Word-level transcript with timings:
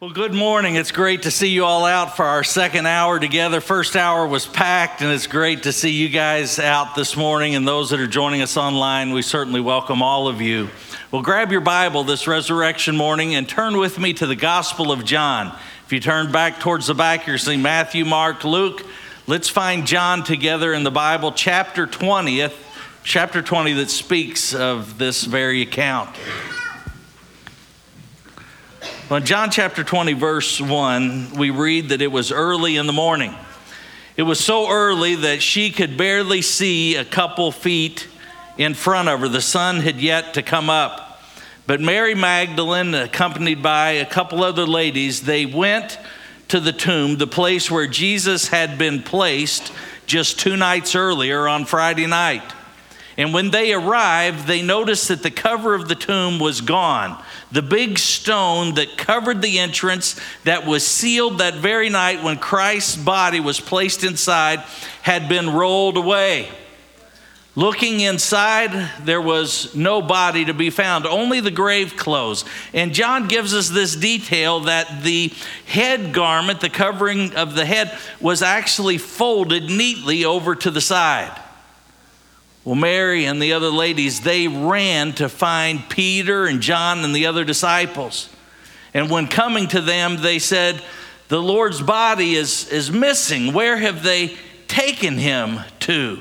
Well, 0.00 0.10
good 0.10 0.32
morning. 0.32 0.76
It's 0.76 0.92
great 0.92 1.22
to 1.22 1.30
see 1.32 1.48
you 1.48 1.64
all 1.64 1.84
out 1.84 2.16
for 2.16 2.24
our 2.24 2.44
second 2.44 2.86
hour 2.86 3.18
together. 3.18 3.60
First 3.60 3.96
hour 3.96 4.28
was 4.28 4.46
packed, 4.46 5.02
and 5.02 5.10
it's 5.10 5.26
great 5.26 5.64
to 5.64 5.72
see 5.72 5.90
you 5.90 6.08
guys 6.08 6.60
out 6.60 6.94
this 6.94 7.16
morning. 7.16 7.56
And 7.56 7.66
those 7.66 7.90
that 7.90 7.98
are 7.98 8.06
joining 8.06 8.40
us 8.40 8.56
online, 8.56 9.12
we 9.12 9.22
certainly 9.22 9.60
welcome 9.60 10.00
all 10.00 10.28
of 10.28 10.40
you. 10.40 10.68
Well, 11.10 11.22
grab 11.22 11.50
your 11.50 11.62
Bible 11.62 12.04
this 12.04 12.28
resurrection 12.28 12.96
morning 12.96 13.34
and 13.34 13.48
turn 13.48 13.76
with 13.76 13.98
me 13.98 14.12
to 14.14 14.26
the 14.28 14.36
Gospel 14.36 14.92
of 14.92 15.04
John. 15.04 15.48
If 15.84 15.92
you 15.92 15.98
turn 15.98 16.30
back 16.30 16.60
towards 16.60 16.86
the 16.86 16.94
back, 16.94 17.26
you're 17.26 17.36
seeing 17.36 17.60
Matthew, 17.60 18.04
Mark, 18.04 18.44
Luke. 18.44 18.86
Let's 19.26 19.48
find 19.48 19.84
John 19.84 20.22
together 20.22 20.72
in 20.74 20.84
the 20.84 20.92
Bible, 20.92 21.32
chapter 21.32 21.88
20th, 21.88 22.54
chapter 23.02 23.42
20 23.42 23.72
that 23.72 23.90
speaks 23.90 24.54
of 24.54 24.96
this 24.98 25.24
very 25.24 25.60
account. 25.60 26.14
Well, 29.08 29.16
in 29.16 29.24
John 29.24 29.50
chapter 29.50 29.82
20, 29.82 30.12
verse 30.12 30.60
1, 30.60 31.30
we 31.30 31.48
read 31.48 31.88
that 31.88 32.02
it 32.02 32.12
was 32.12 32.30
early 32.30 32.76
in 32.76 32.86
the 32.86 32.92
morning. 32.92 33.34
It 34.18 34.24
was 34.24 34.38
so 34.38 34.70
early 34.70 35.14
that 35.14 35.40
she 35.42 35.70
could 35.70 35.96
barely 35.96 36.42
see 36.42 36.94
a 36.94 37.06
couple 37.06 37.50
feet 37.50 38.06
in 38.58 38.74
front 38.74 39.08
of 39.08 39.20
her. 39.20 39.28
The 39.28 39.40
sun 39.40 39.80
had 39.80 39.96
yet 39.98 40.34
to 40.34 40.42
come 40.42 40.68
up. 40.68 41.22
But 41.66 41.80
Mary 41.80 42.14
Magdalene, 42.14 42.92
accompanied 42.92 43.62
by 43.62 43.92
a 43.92 44.04
couple 44.04 44.44
other 44.44 44.66
ladies, 44.66 45.22
they 45.22 45.46
went 45.46 45.98
to 46.48 46.60
the 46.60 46.74
tomb, 46.74 47.16
the 47.16 47.26
place 47.26 47.70
where 47.70 47.86
Jesus 47.86 48.48
had 48.48 48.76
been 48.76 49.02
placed 49.02 49.72
just 50.04 50.38
two 50.38 50.54
nights 50.54 50.94
earlier 50.94 51.48
on 51.48 51.64
Friday 51.64 52.06
night. 52.06 52.42
And 53.18 53.34
when 53.34 53.50
they 53.50 53.72
arrived, 53.72 54.46
they 54.46 54.62
noticed 54.62 55.08
that 55.08 55.24
the 55.24 55.30
cover 55.32 55.74
of 55.74 55.88
the 55.88 55.96
tomb 55.96 56.38
was 56.38 56.60
gone. 56.60 57.20
The 57.50 57.62
big 57.62 57.98
stone 57.98 58.76
that 58.76 58.96
covered 58.96 59.42
the 59.42 59.58
entrance, 59.58 60.18
that 60.44 60.64
was 60.64 60.86
sealed 60.86 61.38
that 61.38 61.54
very 61.54 61.88
night 61.88 62.22
when 62.22 62.38
Christ's 62.38 62.94
body 62.94 63.40
was 63.40 63.58
placed 63.58 64.04
inside, 64.04 64.60
had 65.02 65.28
been 65.28 65.50
rolled 65.50 65.96
away. 65.96 66.48
Looking 67.56 67.98
inside, 67.98 68.70
there 69.04 69.20
was 69.20 69.74
no 69.74 70.00
body 70.00 70.44
to 70.44 70.54
be 70.54 70.70
found, 70.70 71.04
only 71.04 71.40
the 71.40 71.50
grave 71.50 71.96
clothes. 71.96 72.44
And 72.72 72.94
John 72.94 73.26
gives 73.26 73.52
us 73.52 73.68
this 73.68 73.96
detail 73.96 74.60
that 74.60 75.02
the 75.02 75.32
head 75.66 76.12
garment, 76.12 76.60
the 76.60 76.70
covering 76.70 77.34
of 77.34 77.56
the 77.56 77.64
head, 77.64 77.98
was 78.20 78.42
actually 78.42 78.98
folded 78.98 79.64
neatly 79.64 80.24
over 80.24 80.54
to 80.54 80.70
the 80.70 80.80
side. 80.80 81.36
Well, 82.64 82.74
Mary 82.74 83.24
and 83.24 83.40
the 83.40 83.52
other 83.52 83.70
ladies, 83.70 84.20
they 84.20 84.48
ran 84.48 85.12
to 85.14 85.28
find 85.28 85.88
Peter 85.88 86.46
and 86.46 86.60
John 86.60 87.04
and 87.04 87.14
the 87.14 87.26
other 87.26 87.44
disciples. 87.44 88.28
And 88.92 89.10
when 89.10 89.28
coming 89.28 89.68
to 89.68 89.80
them, 89.80 90.18
they 90.18 90.38
said, 90.38 90.82
The 91.28 91.40
Lord's 91.40 91.80
body 91.80 92.34
is, 92.34 92.68
is 92.68 92.90
missing. 92.90 93.52
Where 93.52 93.76
have 93.76 94.02
they 94.02 94.36
taken 94.66 95.18
him 95.18 95.60
to? 95.80 96.20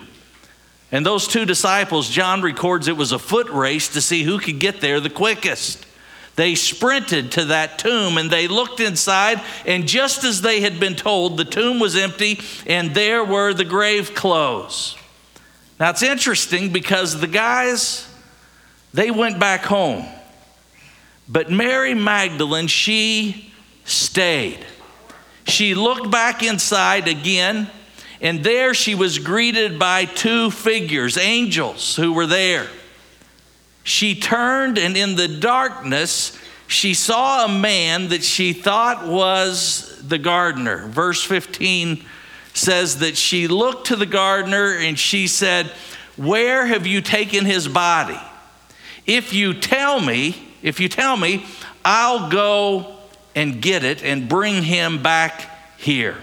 And 0.92 1.06
those 1.06 1.28
two 1.28 1.46
disciples, 1.46 2.10
John 2.10 2.42
records 2.42 2.88
it 2.88 2.96
was 2.96 3.12
a 3.12 3.20
foot 3.20 3.50
race 3.50 3.90
to 3.90 4.02
see 4.02 4.24
who 4.24 4.40
could 4.40 4.60
get 4.60 4.80
there 4.80 5.00
the 5.00 5.10
quickest. 5.10 5.86
They 6.38 6.56
sprinted 6.56 7.32
to 7.34 7.46
that 7.46 7.80
tomb 7.80 8.18
and 8.18 8.30
they 8.30 8.48
looked 8.48 8.80
inside, 8.80 9.42
and 9.66 9.88
just 9.88 10.24
as 10.24 10.42
they 10.42 10.62
had 10.62 10.80
been 10.80 10.96
told, 10.96 11.36
the 11.36 11.44
tomb 11.44 11.80
was 11.80 11.96
empty 11.96 12.40
and 12.68 12.94
there 12.94 13.24
were 13.24 13.54
the 13.54 13.66
grave 13.66 14.14
clothes. 14.14 14.96
Now 15.80 15.92
it's 15.92 16.04
interesting 16.04 16.72
because 16.72 17.20
the 17.20 17.28
guys, 17.28 18.08
they 18.94 19.12
went 19.12 19.40
back 19.40 19.64
home. 19.64 20.06
But 21.30 21.52
Mary 21.52 21.94
Magdalene, 21.94 22.68
she 22.68 23.54
stayed. 23.86 24.66
She 25.46 25.76
looked 25.76 26.10
back 26.10 26.42
inside 26.42 27.08
again, 27.08 27.70
and 28.22 28.44
there 28.44 28.74
she 28.74 28.96
was 28.96 29.20
greeted 29.20 29.78
by 29.78 30.06
two 30.06 30.52
figures, 30.52 31.18
angels 31.18 31.96
who 31.96 32.14
were 32.14 32.28
there. 32.28 32.68
She 33.84 34.20
turned, 34.20 34.78
and 34.78 34.98
in 34.98 35.16
the 35.16 35.28
darkness, 35.28 36.38
she 36.68 36.94
saw 36.94 37.46
a 37.46 37.48
man 37.48 38.10
that 38.10 38.24
she 38.24 38.52
thought 38.52 39.08
was 39.08 40.02
the 40.06 40.18
gardener. 40.18 40.88
Verse 40.88 41.24
15 41.24 42.04
says 42.58 43.00
that 43.00 43.18
she 43.18 43.48
looked 43.48 43.88
to 43.88 43.96
the 43.96 44.06
gardener 44.06 44.74
and 44.74 44.98
she 44.98 45.28
said, 45.28 45.68
Where 46.16 46.66
have 46.66 46.88
you 46.88 47.02
taken 47.02 47.46
his 47.46 47.68
body? 47.68 48.20
If 49.06 49.34
you 49.34 49.54
tell 49.54 50.00
me, 50.02 50.36
if 50.62 50.80
you 50.80 50.90
tell 50.90 51.16
me, 51.16 51.46
I'll 51.86 52.30
go 52.30 52.98
and 53.36 53.62
get 53.62 53.84
it 53.84 54.04
and 54.04 54.28
bring 54.28 54.64
him 54.64 55.02
back 55.02 55.78
here. 55.78 56.18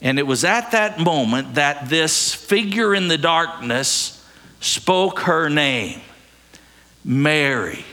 And 0.00 0.18
it 0.18 0.26
was 0.26 0.44
at 0.44 0.72
that 0.72 0.98
moment 0.98 1.54
that 1.54 1.88
this 1.88 2.32
figure 2.32 2.94
in 2.94 3.08
the 3.08 3.18
darkness 3.18 4.24
spoke 4.60 5.20
her 5.20 5.48
name, 5.48 6.00
Mary. 7.04 7.84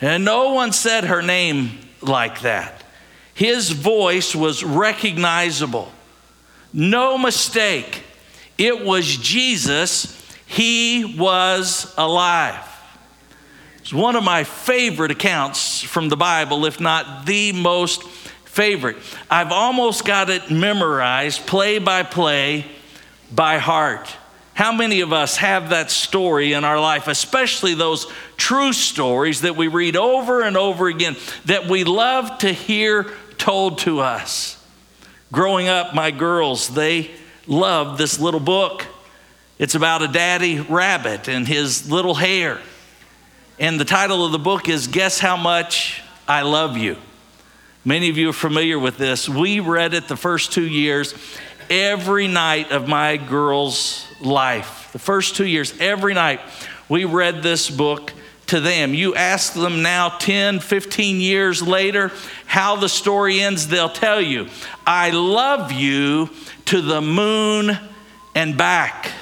And 0.00 0.24
no 0.24 0.54
one 0.54 0.72
said 0.72 1.04
her 1.04 1.22
name 1.22 1.78
like 2.00 2.40
that. 2.42 2.82
His 3.34 3.70
voice 3.70 4.34
was 4.34 4.62
recognizable. 4.62 5.92
No 6.72 7.18
mistake. 7.18 8.02
It 8.58 8.84
was 8.84 9.16
Jesus. 9.16 10.16
He 10.46 11.16
was 11.18 11.94
alive. 11.96 12.66
It's 13.78 13.92
one 13.92 14.14
of 14.16 14.22
my 14.22 14.44
favorite 14.44 15.10
accounts 15.10 15.82
from 15.82 16.08
the 16.08 16.16
Bible, 16.16 16.66
if 16.66 16.80
not 16.80 17.26
the 17.26 17.52
most 17.52 18.04
favorite. 18.44 18.96
I've 19.30 19.52
almost 19.52 20.04
got 20.04 20.28
it 20.28 20.50
memorized, 20.50 21.46
play 21.46 21.78
by 21.78 22.02
play, 22.02 22.66
by 23.32 23.58
heart. 23.58 24.14
How 24.54 24.72
many 24.72 25.00
of 25.00 25.12
us 25.12 25.38
have 25.38 25.70
that 25.70 25.90
story 25.90 26.52
in 26.52 26.64
our 26.64 26.78
life, 26.78 27.08
especially 27.08 27.74
those 27.74 28.06
true 28.36 28.72
stories 28.72 29.40
that 29.40 29.56
we 29.56 29.68
read 29.68 29.96
over 29.96 30.42
and 30.42 30.56
over 30.56 30.86
again 30.86 31.16
that 31.46 31.66
we 31.66 31.82
love 31.84 32.38
to 32.38 32.52
hear 32.52 33.10
told 33.38 33.78
to 33.78 34.00
us? 34.00 34.59
Growing 35.32 35.68
up, 35.68 35.94
my 35.94 36.10
girls, 36.10 36.68
they 36.68 37.08
loved 37.46 37.98
this 37.98 38.18
little 38.18 38.40
book. 38.40 38.84
It's 39.60 39.76
about 39.76 40.02
a 40.02 40.08
daddy 40.08 40.58
rabbit 40.58 41.28
and 41.28 41.46
his 41.46 41.88
little 41.88 42.14
hare. 42.14 42.60
And 43.56 43.78
the 43.78 43.84
title 43.84 44.24
of 44.24 44.32
the 44.32 44.40
book 44.40 44.68
is 44.68 44.88
Guess 44.88 45.20
How 45.20 45.36
Much 45.36 46.02
I 46.26 46.42
Love 46.42 46.76
You. 46.76 46.96
Many 47.84 48.08
of 48.08 48.18
you 48.18 48.30
are 48.30 48.32
familiar 48.32 48.76
with 48.76 48.98
this. 48.98 49.28
We 49.28 49.60
read 49.60 49.94
it 49.94 50.08
the 50.08 50.16
first 50.16 50.52
two 50.52 50.66
years, 50.66 51.14
every 51.68 52.26
night 52.26 52.72
of 52.72 52.88
my 52.88 53.16
girl's 53.16 54.04
life. 54.20 54.90
The 54.92 54.98
first 54.98 55.36
two 55.36 55.46
years, 55.46 55.72
every 55.78 56.12
night, 56.12 56.40
we 56.88 57.04
read 57.04 57.40
this 57.40 57.70
book 57.70 58.12
to 58.50 58.60
them. 58.60 58.94
You 58.94 59.14
ask 59.14 59.54
them 59.54 59.80
now, 59.80 60.08
10, 60.08 60.58
15 60.58 61.20
years 61.20 61.62
later, 61.62 62.10
how 62.46 62.74
the 62.74 62.88
story 62.88 63.40
ends, 63.40 63.68
they'll 63.68 63.88
tell 63.88 64.20
you, 64.20 64.48
I 64.84 65.10
love 65.10 65.70
you 65.70 66.30
to 66.66 66.80
the 66.80 67.00
moon 67.00 67.78
and 68.34 68.58
back. 68.58 69.12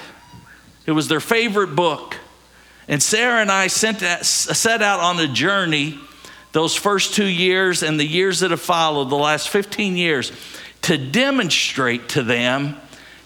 It 0.87 0.93
was 0.93 1.09
their 1.09 1.21
favorite 1.21 1.77
book. 1.77 2.17
And 2.89 3.03
Sarah 3.03 3.43
and 3.43 3.53
I 3.53 3.67
sent, 3.67 4.01
set 4.01 4.81
out 4.81 5.01
on 5.01 5.21
a 5.21 5.29
journey 5.29 5.99
those 6.53 6.75
first 6.75 7.13
two 7.13 7.27
years 7.27 7.83
and 7.83 8.01
the 8.01 8.07
years 8.07 8.41
that 8.41 8.51
have 8.51 8.63
followed, 8.63 9.11
the 9.11 9.17
last 9.17 9.51
15 9.51 9.99
years, 9.99 10.33
to 10.83 10.97
demonstrate 10.97 12.09
to 12.11 12.23
them 12.23 12.77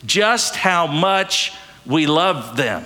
just 0.05 0.57
how 0.57 0.89
much 0.89 1.53
we 1.87 2.07
love 2.07 2.57
them, 2.57 2.85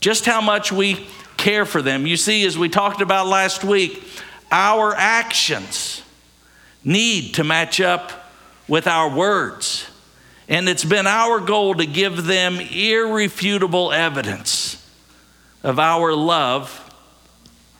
just 0.00 0.24
how 0.24 0.40
much 0.40 0.72
we 0.72 1.06
care 1.36 1.64
for 1.64 1.82
them. 1.82 2.06
You 2.06 2.16
see, 2.16 2.44
as 2.46 2.58
we 2.58 2.68
talked 2.68 3.00
about 3.00 3.26
last 3.26 3.64
week, 3.64 4.02
our 4.50 4.94
actions 4.94 6.02
need 6.84 7.34
to 7.34 7.44
match 7.44 7.80
up 7.80 8.32
with 8.68 8.86
our 8.86 9.14
words. 9.14 9.86
And 10.48 10.68
it's 10.68 10.84
been 10.84 11.06
our 11.06 11.40
goal 11.40 11.74
to 11.74 11.86
give 11.86 12.24
them 12.26 12.60
irrefutable 12.60 13.92
evidence 13.92 14.82
of 15.62 15.78
our 15.78 16.14
love 16.14 16.70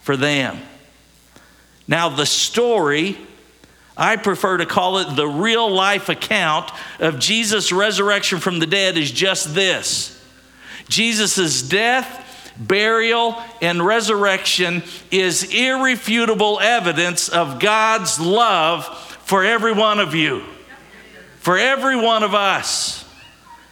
for 0.02 0.16
them. 0.16 0.58
Now, 1.86 2.08
the 2.08 2.26
story, 2.26 3.16
I 3.96 4.16
prefer 4.16 4.56
to 4.56 4.66
call 4.66 4.98
it 4.98 5.14
the 5.14 5.28
real 5.28 5.70
life 5.70 6.08
account 6.08 6.70
of 6.98 7.20
Jesus' 7.20 7.70
resurrection 7.70 8.40
from 8.40 8.58
the 8.58 8.66
dead, 8.66 8.96
is 8.96 9.12
just 9.12 9.54
this 9.54 10.12
Jesus' 10.88 11.62
death 11.62 12.25
burial, 12.58 13.36
and 13.60 13.84
resurrection 13.84 14.82
is 15.10 15.52
irrefutable 15.54 16.58
evidence 16.60 17.28
of 17.28 17.60
God's 17.60 18.18
love 18.20 18.86
for 19.24 19.44
every 19.44 19.72
one 19.72 19.98
of 19.98 20.14
you, 20.14 20.42
for 21.38 21.58
every 21.58 21.96
one 21.96 22.22
of 22.22 22.34
us. 22.34 23.04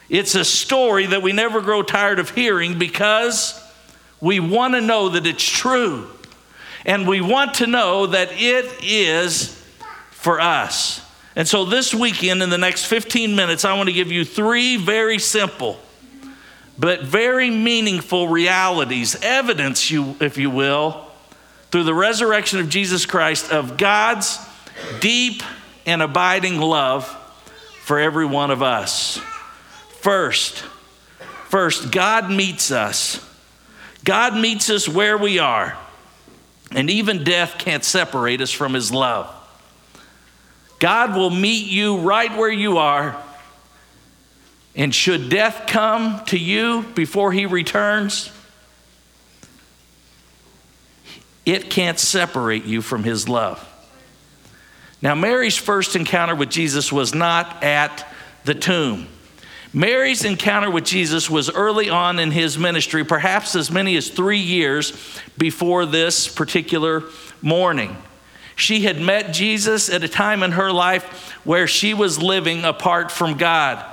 It's 0.09 0.35
a 0.35 0.45
story 0.45 1.07
that 1.07 1.21
we 1.21 1.33
never 1.33 1.61
grow 1.61 1.81
tired 1.81 2.19
of 2.19 2.29
hearing 2.29 2.77
because 2.77 3.61
we 4.21 4.39
want 4.39 4.75
to 4.75 4.81
know 4.81 5.09
that 5.09 5.25
it's 5.25 5.43
true. 5.43 6.09
and 6.85 7.07
we 7.07 7.19
want 7.19 7.55
to 7.55 7.67
know 7.67 8.05
that 8.05 8.29
it 8.33 8.65
is 8.83 9.59
for 10.11 10.39
us. 10.39 11.01
And 11.35 11.47
so 11.47 11.65
this 11.65 11.93
weekend, 11.93 12.41
in 12.43 12.49
the 12.49 12.57
next 12.57 12.85
15 12.85 13.35
minutes, 13.35 13.65
I 13.65 13.73
want 13.73 13.89
to 13.89 13.93
give 13.93 14.11
you 14.11 14.23
three 14.23 14.77
very 14.77 15.19
simple 15.19 15.79
but 16.77 17.03
very 17.03 17.49
meaningful 17.49 18.27
realities, 18.27 19.15
evidence, 19.21 19.89
you, 19.89 20.15
if 20.19 20.37
you 20.37 20.49
will, 20.49 21.05
through 21.71 21.83
the 21.83 21.93
resurrection 21.93 22.59
of 22.59 22.69
Jesus 22.69 23.05
Christ 23.05 23.51
of 23.51 23.77
God's 23.77 24.39
deep 24.99 25.41
and 25.85 26.01
abiding 26.01 26.59
love 26.59 27.05
for 27.83 27.99
every 27.99 28.25
one 28.25 28.51
of 28.51 28.61
us. 28.61 29.17
First, 29.99 30.59
first, 31.49 31.91
God 31.91 32.29
meets 32.29 32.71
us. 32.71 33.25
God 34.03 34.35
meets 34.35 34.69
us 34.69 34.87
where 34.87 35.17
we 35.17 35.39
are, 35.39 35.77
and 36.71 36.89
even 36.89 37.23
death 37.23 37.57
can't 37.57 37.83
separate 37.83 38.39
us 38.41 38.51
from 38.51 38.73
His 38.73 38.91
love. 38.91 39.31
God 40.79 41.15
will 41.15 41.31
meet 41.31 41.67
you 41.67 41.97
right 41.97 42.35
where 42.37 42.51
you 42.51 42.77
are 42.77 43.19
and 44.75 44.93
should 44.93 45.29
death 45.29 45.63
come 45.67 46.23
to 46.25 46.37
you 46.37 46.83
before 46.95 47.31
he 47.31 47.45
returns, 47.45 48.31
it 51.45 51.69
can't 51.69 51.99
separate 51.99 52.65
you 52.65 52.81
from 52.81 53.03
his 53.03 53.29
love. 53.29 53.71
Now, 55.01 55.15
Mary's 55.15 55.55
first 55.55 55.95
encounter 55.95 56.35
with 56.35 56.49
Jesus 56.49 56.91
was 56.91 57.13
not 57.13 57.63
at 57.63 58.07
the 58.43 58.55
tomb. 58.55 59.07
Mary's 59.71 60.23
encounter 60.23 60.71
with 60.71 60.85
Jesus 60.85 61.29
was 61.29 61.49
early 61.49 61.89
on 61.89 62.17
in 62.17 62.31
his 62.31 62.57
ministry, 62.57 63.03
perhaps 63.03 63.55
as 63.55 63.69
many 63.69 63.97
as 63.97 64.09
three 64.09 64.39
years 64.39 64.93
before 65.37 65.85
this 65.85 66.27
particular 66.27 67.03
morning. 67.41 67.95
She 68.55 68.81
had 68.81 69.01
met 69.01 69.33
Jesus 69.33 69.89
at 69.89 70.03
a 70.03 70.07
time 70.07 70.43
in 70.43 70.53
her 70.53 70.71
life 70.71 71.03
where 71.43 71.67
she 71.67 71.93
was 71.93 72.21
living 72.21 72.63
apart 72.63 73.11
from 73.11 73.37
God. 73.37 73.85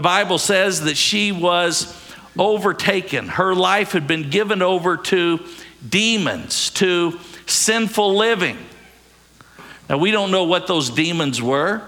The 0.00 0.04
Bible 0.04 0.38
says 0.38 0.80
that 0.84 0.96
she 0.96 1.30
was 1.30 1.94
overtaken. 2.38 3.28
Her 3.28 3.54
life 3.54 3.92
had 3.92 4.06
been 4.06 4.30
given 4.30 4.62
over 4.62 4.96
to 4.96 5.46
demons, 5.86 6.70
to 6.70 7.20
sinful 7.44 8.16
living. 8.16 8.56
Now, 9.90 9.98
we 9.98 10.10
don't 10.10 10.30
know 10.30 10.44
what 10.44 10.66
those 10.66 10.88
demons 10.88 11.42
were. 11.42 11.82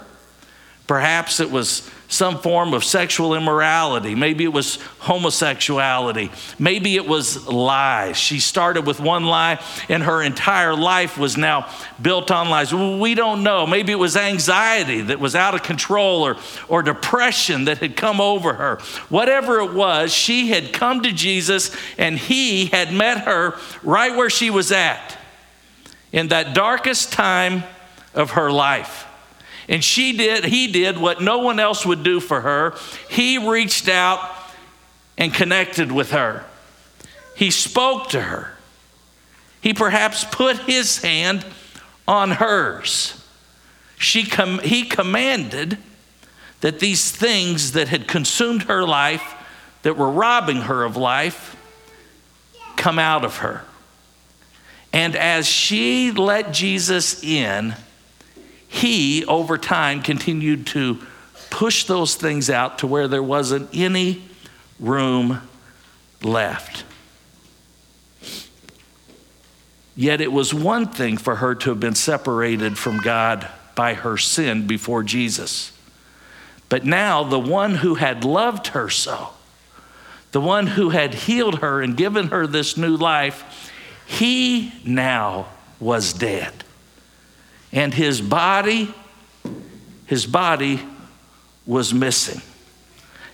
Perhaps 0.86 1.40
it 1.40 1.50
was 1.50 1.90
some 2.12 2.38
form 2.38 2.74
of 2.74 2.84
sexual 2.84 3.34
immorality. 3.34 4.14
Maybe 4.14 4.44
it 4.44 4.52
was 4.52 4.76
homosexuality. 5.00 6.30
Maybe 6.58 6.96
it 6.96 7.06
was 7.06 7.46
lies. 7.46 8.18
She 8.18 8.38
started 8.38 8.86
with 8.86 9.00
one 9.00 9.24
lie, 9.24 9.60
and 9.88 10.02
her 10.02 10.22
entire 10.22 10.76
life 10.76 11.16
was 11.16 11.38
now 11.38 11.70
built 12.00 12.30
on 12.30 12.50
lies. 12.50 12.74
We 12.74 13.14
don't 13.14 13.42
know. 13.42 13.66
Maybe 13.66 13.92
it 13.92 13.98
was 13.98 14.14
anxiety 14.16 15.00
that 15.00 15.20
was 15.20 15.34
out 15.34 15.54
of 15.54 15.62
control 15.62 16.22
or, 16.22 16.36
or 16.68 16.82
depression 16.82 17.64
that 17.64 17.78
had 17.78 17.96
come 17.96 18.20
over 18.20 18.52
her. 18.52 18.76
Whatever 19.08 19.60
it 19.60 19.72
was, 19.72 20.12
she 20.12 20.48
had 20.48 20.72
come 20.72 21.02
to 21.04 21.12
Jesus, 21.12 21.74
and 21.96 22.18
he 22.18 22.66
had 22.66 22.92
met 22.92 23.24
her 23.24 23.56
right 23.82 24.14
where 24.14 24.30
she 24.30 24.50
was 24.50 24.70
at 24.70 25.16
in 26.12 26.28
that 26.28 26.54
darkest 26.54 27.10
time 27.10 27.62
of 28.14 28.32
her 28.32 28.52
life. 28.52 29.06
And 29.72 29.82
she 29.82 30.14
did, 30.14 30.44
he 30.44 30.66
did 30.66 30.98
what 30.98 31.22
no 31.22 31.38
one 31.38 31.58
else 31.58 31.86
would 31.86 32.02
do 32.02 32.20
for 32.20 32.42
her. 32.42 32.74
He 33.08 33.38
reached 33.38 33.88
out 33.88 34.20
and 35.16 35.32
connected 35.32 35.90
with 35.90 36.10
her. 36.10 36.44
He 37.34 37.50
spoke 37.50 38.10
to 38.10 38.20
her. 38.20 38.52
He 39.62 39.72
perhaps 39.72 40.24
put 40.24 40.58
his 40.58 40.98
hand 40.98 41.46
on 42.06 42.32
hers. 42.32 43.18
She 43.96 44.24
com- 44.24 44.58
he 44.58 44.84
commanded 44.84 45.78
that 46.60 46.78
these 46.78 47.10
things 47.10 47.72
that 47.72 47.88
had 47.88 48.06
consumed 48.06 48.64
her 48.64 48.84
life, 48.86 49.22
that 49.84 49.96
were 49.96 50.10
robbing 50.10 50.62
her 50.62 50.84
of 50.84 50.98
life, 50.98 51.56
come 52.76 52.98
out 52.98 53.24
of 53.24 53.38
her. 53.38 53.64
And 54.92 55.16
as 55.16 55.46
she 55.46 56.10
let 56.10 56.52
Jesus 56.52 57.24
in, 57.24 57.74
he, 58.72 59.22
over 59.26 59.58
time, 59.58 60.00
continued 60.00 60.66
to 60.68 60.98
push 61.50 61.84
those 61.84 62.14
things 62.14 62.48
out 62.48 62.78
to 62.78 62.86
where 62.86 63.06
there 63.06 63.22
wasn't 63.22 63.68
any 63.74 64.22
room 64.80 65.42
left. 66.22 66.82
Yet 69.94 70.22
it 70.22 70.32
was 70.32 70.54
one 70.54 70.86
thing 70.86 71.18
for 71.18 71.36
her 71.36 71.54
to 71.54 71.68
have 71.68 71.80
been 71.80 71.94
separated 71.94 72.78
from 72.78 72.96
God 72.96 73.46
by 73.74 73.92
her 73.92 74.16
sin 74.16 74.66
before 74.66 75.02
Jesus. 75.02 75.70
But 76.70 76.86
now, 76.86 77.24
the 77.24 77.38
one 77.38 77.74
who 77.74 77.96
had 77.96 78.24
loved 78.24 78.68
her 78.68 78.88
so, 78.88 79.34
the 80.30 80.40
one 80.40 80.66
who 80.66 80.88
had 80.88 81.12
healed 81.12 81.58
her 81.58 81.82
and 81.82 81.94
given 81.94 82.28
her 82.28 82.46
this 82.46 82.78
new 82.78 82.96
life, 82.96 83.70
he 84.06 84.72
now 84.86 85.48
was 85.78 86.14
dead 86.14 86.61
and 87.72 87.94
his 87.94 88.20
body, 88.20 88.94
his 90.06 90.26
body 90.26 90.80
was 91.66 91.94
missing. 91.94 92.42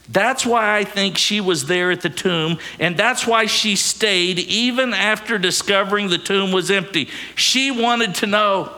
That's 0.08 0.46
why 0.46 0.78
I 0.78 0.84
think 0.84 1.18
she 1.18 1.40
was 1.40 1.66
there 1.66 1.90
at 1.90 2.00
the 2.00 2.08
tomb, 2.08 2.58
and 2.78 2.96
that's 2.96 3.26
why 3.26 3.44
she 3.44 3.76
stayed 3.76 4.38
even 4.38 4.94
after 4.94 5.36
discovering 5.36 6.08
the 6.08 6.16
tomb 6.16 6.50
was 6.50 6.70
empty. 6.70 7.08
She 7.34 7.70
wanted 7.70 8.14
to 8.16 8.26
know, 8.26 8.72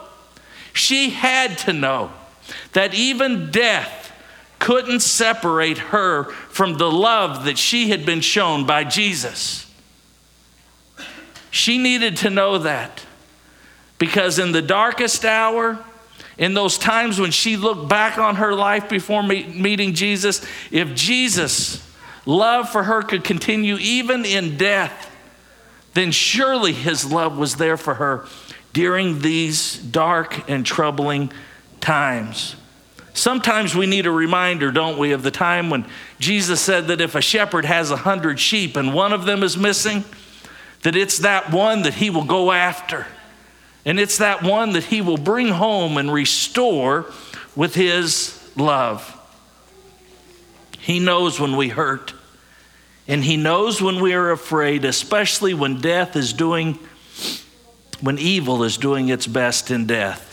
she 0.73 1.11
had 1.11 1.57
to 1.59 1.73
know 1.73 2.11
that 2.73 2.95
even 2.95 3.51
death 3.53 4.13
couldn't 4.59 5.01
separate 5.01 5.79
her 5.79 6.25
from 6.25 6.79
the 6.79 6.91
love 6.91 7.45
that 7.45 7.59
she 7.59 7.91
had 7.91 8.05
been 8.05 8.21
shown 8.21 8.67
by 8.67 8.85
Jesus. 8.85 9.73
She 11.51 11.79
needed 11.79 12.17
to 12.19 12.31
know 12.31 12.59
that. 12.59 13.05
Because 14.01 14.39
in 14.39 14.53
the 14.53 14.63
darkest 14.63 15.27
hour, 15.27 15.79
in 16.39 16.55
those 16.55 16.79
times 16.79 17.21
when 17.21 17.31
she 17.31 17.57
looked 17.57 17.89
back 17.89 18.17
on 18.19 18.37
her 18.37 18.55
life 18.55 18.89
before 18.89 19.23
meeting 19.23 19.93
Jesus, 19.93 20.45
if 20.71 20.95
Jesus' 20.95 21.87
love 22.25 22.71
for 22.71 22.83
her 22.83 23.03
could 23.03 23.23
continue 23.23 23.77
even 23.77 24.25
in 24.25 24.57
death, 24.57 25.15
then 25.93 26.11
surely 26.11 26.73
his 26.73 27.13
love 27.13 27.37
was 27.37 27.57
there 27.57 27.77
for 27.77 27.95
her 27.95 28.25
during 28.73 29.21
these 29.21 29.77
dark 29.77 30.49
and 30.49 30.65
troubling 30.65 31.31
times. 31.81 32.57
Sometimes 33.13 33.75
we 33.75 33.85
need 33.85 34.07
a 34.07 34.11
reminder, 34.11 34.71
don't 34.71 34.97
we, 34.97 35.13
of 35.13 35.23
the 35.23 35.31
time 35.31 35.69
when 35.69 35.85
Jesus 36.19 36.59
said 36.61 36.87
that 36.87 37.03
if 37.03 37.15
a 37.15 37.21
shepherd 37.21 37.67
has 37.67 37.91
a 37.91 37.97
hundred 37.97 38.41
sheep 38.41 38.77
and 38.77 38.95
one 38.95 39.13
of 39.13 39.27
them 39.27 39.43
is 39.43 39.59
missing, 39.59 40.05
that 40.85 40.97
it's 40.97 41.19
that 41.19 41.51
one 41.51 41.83
that 41.83 41.95
he 41.95 42.09
will 42.09 42.25
go 42.25 42.51
after. 42.51 43.07
And 43.85 43.99
it's 43.99 44.19
that 44.19 44.43
one 44.43 44.73
that 44.73 44.85
he 44.85 45.01
will 45.01 45.17
bring 45.17 45.49
home 45.49 45.97
and 45.97 46.13
restore 46.13 47.07
with 47.57 47.75
his 47.75 48.37
love. 48.57 49.17
He 50.79 50.99
knows 50.99 51.41
when 51.41 51.57
we 51.57 51.69
hurt, 51.69 52.15
and 53.07 53.25
he 53.25 53.37
knows 53.37 53.83
when 53.83 54.01
we 54.01 54.15
are 54.15 54.31
afraid, 54.31 54.85
especially 54.85 55.55
when 55.55 55.81
death 55.81 56.17
is 56.17 56.33
doing, 56.33 56.79
when 58.01 58.19
evil 58.19 58.65
is 58.65 58.77
doing 58.77 59.09
its 59.09 59.27
best 59.27 59.71
in 59.71 59.87
death. 59.87 60.27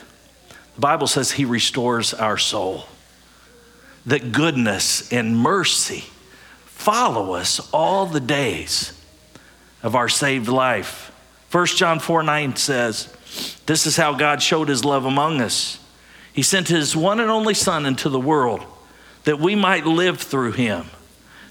The 0.75 0.82
Bible 0.82 1.08
says 1.08 1.32
he 1.32 1.46
restores 1.46 2.13
our 2.13 2.38
soul, 2.38 2.86
that 4.06 4.32
goodness 4.32 5.12
and 5.12 5.38
mercy 5.38 6.06
follow 6.66 7.34
us 7.34 7.60
all 7.74 8.06
the 8.06 8.20
days 8.20 8.94
of 9.84 9.96
our 9.96 10.08
saved 10.08 10.48
life. 10.48 11.12
1 11.51 11.66
John 11.68 12.00
4 12.00 12.24
9 12.24 12.56
says, 12.56 13.17
this 13.65 13.86
is 13.86 13.98
how 13.98 14.13
God 14.13 14.41
showed 14.41 14.69
his 14.69 14.86
love 14.86 15.05
among 15.05 15.41
us. 15.41 15.79
He 16.34 16.41
sent 16.41 16.67
his 16.67 16.96
one 16.96 17.19
and 17.19 17.29
only 17.29 17.53
Son 17.53 17.86
into 17.86 18.10
the 18.10 18.19
world 18.19 18.63
that 19.24 19.39
we 19.39 19.55
might 19.55 19.86
live 19.86 20.19
through 20.19 20.53
him. 20.53 20.86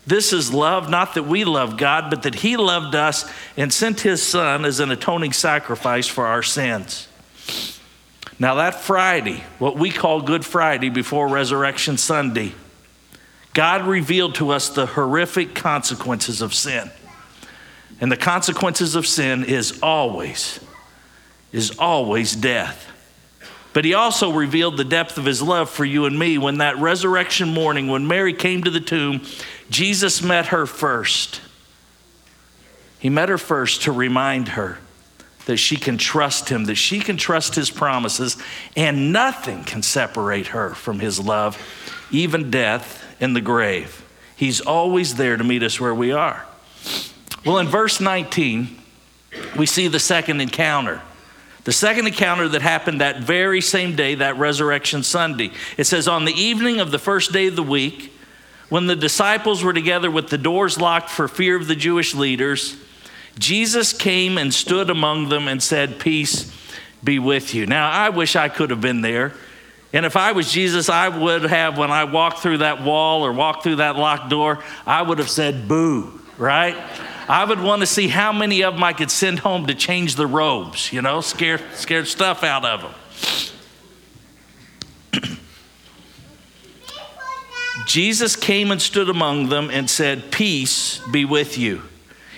This 0.07 0.33
is 0.33 0.53
love, 0.53 0.89
not 0.89 1.15
that 1.15 1.25
we 1.25 1.45
love 1.45 1.77
God, 1.77 2.11
but 2.11 2.23
that 2.23 2.37
he 2.37 2.57
loved 2.57 2.95
us 2.95 3.31
and 3.57 3.73
sent 3.73 4.01
his 4.01 4.23
Son 4.23 4.65
as 4.65 4.79
an 4.79 4.91
atoning 4.91 5.33
sacrifice 5.33 6.07
for 6.07 6.27
our 6.27 6.43
sins. 6.43 7.09
Now, 8.39 8.55
that 8.57 8.81
Friday, 8.83 9.43
what 9.59 9.77
we 9.77 9.91
call 9.91 10.23
Good 10.23 10.45
Friday 10.45 10.91
before 10.91 11.27
Resurrection 11.27 11.97
Sunday, 11.97 12.53
God 13.55 13.87
revealed 13.87 14.35
to 14.37 14.51
us 14.51 14.69
the 14.69 14.87
horrific 14.87 15.55
consequences 15.55 16.43
of 16.43 16.55
sin. 16.55 16.91
And 18.01 18.13
the 18.13 18.17
consequences 18.17 18.95
of 18.95 19.07
sin 19.07 19.43
is 19.43 19.81
always 19.83 20.61
is 21.57 21.79
always 21.79 22.37
death. 22.37 22.87
But 23.73 23.85
he 23.85 23.95
also 23.95 24.31
revealed 24.31 24.77
the 24.77 24.85
depth 24.85 25.19
of 25.19 25.25
his 25.25 25.43
love 25.43 25.69
for 25.71 25.85
you 25.85 26.07
and 26.07 26.19
me 26.19 26.39
when 26.39 26.59
that 26.59 26.79
resurrection 26.79 27.49
morning, 27.49 27.89
when 27.89 28.07
Mary 28.07 28.33
came 28.33 28.63
to 28.65 28.71
the 28.71 28.81
tomb, 28.81 29.23
Jesus 29.71 30.23
met 30.23 30.47
her 30.47 30.67
first. 30.67 31.41
He 32.99 33.11
met 33.11 33.29
her 33.29 33.39
first 33.39 33.83
to 33.83 33.93
remind 33.93 34.49
her 34.49 34.79
that 35.47 35.57
she 35.59 35.77
can 35.77 35.97
trust 35.97 36.49
him, 36.49 36.65
that 36.65 36.75
she 36.75 37.01
can 37.01 37.17
trust 37.17 37.55
his 37.55 37.71
promises, 37.71 38.37
and 38.77 39.13
nothing 39.13 39.65
can 39.65 39.83
separate 39.83 40.49
her 40.49 40.71
from 40.71 40.99
his 40.99 41.21
love, 41.21 41.57
even 42.11 42.51
death 42.51 43.05
in 43.21 43.33
the 43.33 43.41
grave. 43.41 44.05
He's 44.37 44.61
always 44.61 45.15
there 45.15 45.37
to 45.37 45.45
meet 45.45 45.63
us 45.63 45.81
where 45.81 45.95
we 45.95 46.13
are. 46.13 46.45
Well, 47.45 47.59
in 47.59 47.69
verse 47.69 48.01
19, 48.01 48.77
we 49.57 49.67
see 49.67 49.89
the 49.89 50.01
second 50.01 50.41
encounter. 50.41 51.01
The 51.67 51.73
second 51.73 52.07
encounter 52.07 52.49
that 52.51 52.63
happened 52.63 53.01
that 53.01 53.23
very 53.23 53.61
same 53.61 53.97
day, 53.97 54.15
that 54.15 54.39
resurrection 54.39 55.03
Sunday. 55.03 55.51
It 55.77 55.83
says, 55.83 56.07
On 56.07 56.25
the 56.25 56.33
evening 56.33 56.79
of 56.79 56.93
the 56.93 56.99
first 57.01 57.33
day 57.33 57.49
of 57.49 57.57
the 57.57 57.63
week, 57.65 58.13
when 58.69 58.87
the 58.87 58.95
disciples 58.95 59.65
were 59.65 59.73
together 59.73 60.09
with 60.09 60.29
the 60.29 60.39
doors 60.39 60.81
locked 60.81 61.11
for 61.11 61.27
fear 61.27 61.57
of 61.57 61.67
the 61.67 61.75
Jewish 61.75 62.15
leaders, 62.15 62.77
Jesus 63.37 63.93
came 63.93 64.39
and 64.39 64.55
stood 64.55 64.91
among 64.91 65.29
them 65.29 65.49
and 65.49 65.61
said, 65.61 65.99
Peace 65.99 66.57
be 67.03 67.19
with 67.19 67.53
you. 67.53 67.67
Now, 67.67 67.91
I 67.91 68.11
wish 68.11 68.37
I 68.37 68.49
could 68.49 68.71
have 68.71 68.81
been 68.81 69.01
there. 69.01 69.35
And 69.93 70.07
if 70.07 70.15
I 70.15 70.31
was 70.33 70.53
Jesus, 70.53 70.89
I 70.89 71.09
would 71.09 71.43
have, 71.43 71.77
when 71.77 71.91
I 71.91 72.05
walked 72.05 72.39
through 72.39 72.59
that 72.59 72.85
wall 72.85 73.27
or 73.27 73.33
walked 73.33 73.65
through 73.65 73.77
that 73.77 73.97
locked 73.97 74.31
door, 74.31 74.63
I 74.87 75.03
would 75.03 75.19
have 75.19 75.31
said, 75.31 75.67
Boo, 75.67 76.21
right? 76.39 76.77
I 77.29 77.45
would 77.45 77.61
want 77.61 77.81
to 77.81 77.87
see 77.87 78.09
how 78.09 78.33
many 78.33 78.63
of 78.63 78.75
them 78.75 78.85
I 78.85 78.93
could 78.93 79.11
send 79.11 79.41
home 79.41 79.67
to 79.67 79.75
change 79.75 80.15
the 80.15 80.27
robes, 80.27 80.93
you 80.93 81.03
know, 81.03 81.21
scare, 81.21 81.61
scared 81.75 82.07
stuff 82.07 82.45
out 82.45 82.65
of 82.65 82.83
them. 85.23 85.39
Jesus 87.87 88.37
came 88.37 88.71
and 88.71 88.81
stood 88.81 89.09
among 89.09 89.49
them 89.49 89.71
and 89.71 89.91
said, 89.91 90.31
Peace 90.31 91.01
be 91.11 91.25
with 91.25 91.59
you. 91.59 91.83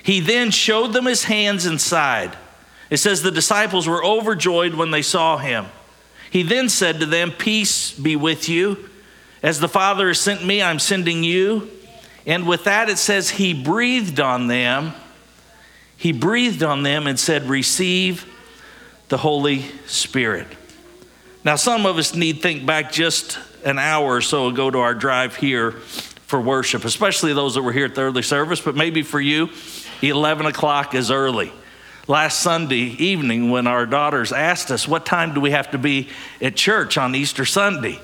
He 0.02 0.20
then 0.20 0.50
showed 0.50 0.94
them 0.94 1.04
his 1.04 1.24
hands 1.24 1.66
and 1.66 1.80
side. 1.80 2.36
It 2.88 2.96
says 2.96 3.20
the 3.20 3.30
disciples 3.30 3.86
were 3.86 4.02
overjoyed 4.02 4.72
when 4.74 4.90
they 4.90 5.02
saw 5.02 5.36
him. 5.36 5.66
He 6.30 6.42
then 6.42 6.70
said 6.70 7.00
to 7.00 7.06
them, 7.06 7.30
Peace 7.30 7.92
be 7.92 8.16
with 8.16 8.48
you. 8.48 8.88
As 9.42 9.60
the 9.60 9.68
Father 9.68 10.08
has 10.08 10.20
sent 10.20 10.44
me, 10.44 10.62
I'm 10.62 10.78
sending 10.78 11.22
you. 11.24 11.70
And 12.28 12.46
with 12.46 12.64
that, 12.64 12.90
it 12.90 12.98
says, 12.98 13.30
He 13.30 13.54
breathed 13.54 14.20
on 14.20 14.46
them. 14.46 14.92
He 15.96 16.12
breathed 16.12 16.62
on 16.62 16.82
them 16.82 17.06
and 17.06 17.18
said, 17.18 17.48
Receive 17.48 18.26
the 19.08 19.16
Holy 19.16 19.62
Spirit. 19.86 20.46
Now, 21.42 21.56
some 21.56 21.86
of 21.86 21.96
us 21.96 22.14
need 22.14 22.42
think 22.42 22.66
back 22.66 22.92
just 22.92 23.38
an 23.64 23.78
hour 23.78 24.16
or 24.16 24.20
so 24.20 24.48
ago 24.48 24.70
to 24.70 24.78
our 24.78 24.94
drive 24.94 25.36
here 25.36 25.72
for 25.72 26.38
worship, 26.38 26.84
especially 26.84 27.32
those 27.32 27.54
that 27.54 27.62
were 27.62 27.72
here 27.72 27.86
at 27.86 27.94
the 27.94 28.02
early 28.02 28.22
service, 28.22 28.60
but 28.60 28.76
maybe 28.76 29.02
for 29.02 29.20
you, 29.20 29.48
11 30.02 30.44
o'clock 30.44 30.94
is 30.94 31.10
early. 31.10 31.50
Last 32.06 32.40
Sunday 32.40 32.76
evening, 32.76 33.50
when 33.50 33.66
our 33.66 33.86
daughters 33.86 34.32
asked 34.32 34.70
us, 34.70 34.86
What 34.86 35.06
time 35.06 35.32
do 35.32 35.40
we 35.40 35.52
have 35.52 35.70
to 35.70 35.78
be 35.78 36.10
at 36.42 36.56
church 36.56 36.98
on 36.98 37.14
Easter 37.14 37.46
Sunday? 37.46 37.98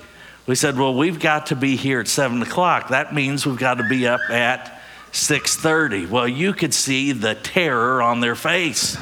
We 0.47 0.55
said, 0.55 0.77
well, 0.77 0.93
we've 0.93 1.19
got 1.19 1.47
to 1.47 1.55
be 1.55 1.75
here 1.75 1.99
at 1.99 2.07
seven 2.07 2.41
o'clock. 2.41 2.89
That 2.89 3.13
means 3.15 3.45
we've 3.45 3.57
got 3.57 3.75
to 3.75 3.87
be 3.87 4.07
up 4.07 4.21
at 4.29 4.79
6:30. 5.11 6.09
Well, 6.09 6.27
you 6.27 6.53
could 6.53 6.73
see 6.73 7.13
the 7.13 7.35
terror 7.35 8.01
on 8.01 8.19
their 8.19 8.35
face. 8.35 8.97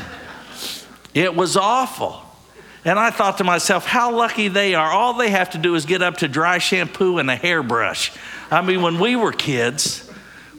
It 1.13 1.35
was 1.35 1.57
awful. 1.57 2.21
And 2.85 3.00
I 3.00 3.12
thought 3.12 3.38
to 3.38 3.43
myself, 3.43 3.85
how 3.85 4.15
lucky 4.15 4.47
they 4.50 4.75
are. 4.75 4.91
All 4.91 5.13
they 5.13 5.29
have 5.29 5.51
to 5.51 5.57
do 5.57 5.75
is 5.75 5.85
get 5.85 6.01
up 6.01 6.17
to 6.17 6.27
dry 6.27 6.57
shampoo 6.57 7.17
and 7.17 7.29
a 7.29 7.35
hairbrush. 7.35 8.12
I 8.51 8.62
mean, 8.62 8.81
when 8.81 9.00
we 9.00 9.15
were 9.15 9.31
kids, 9.31 10.09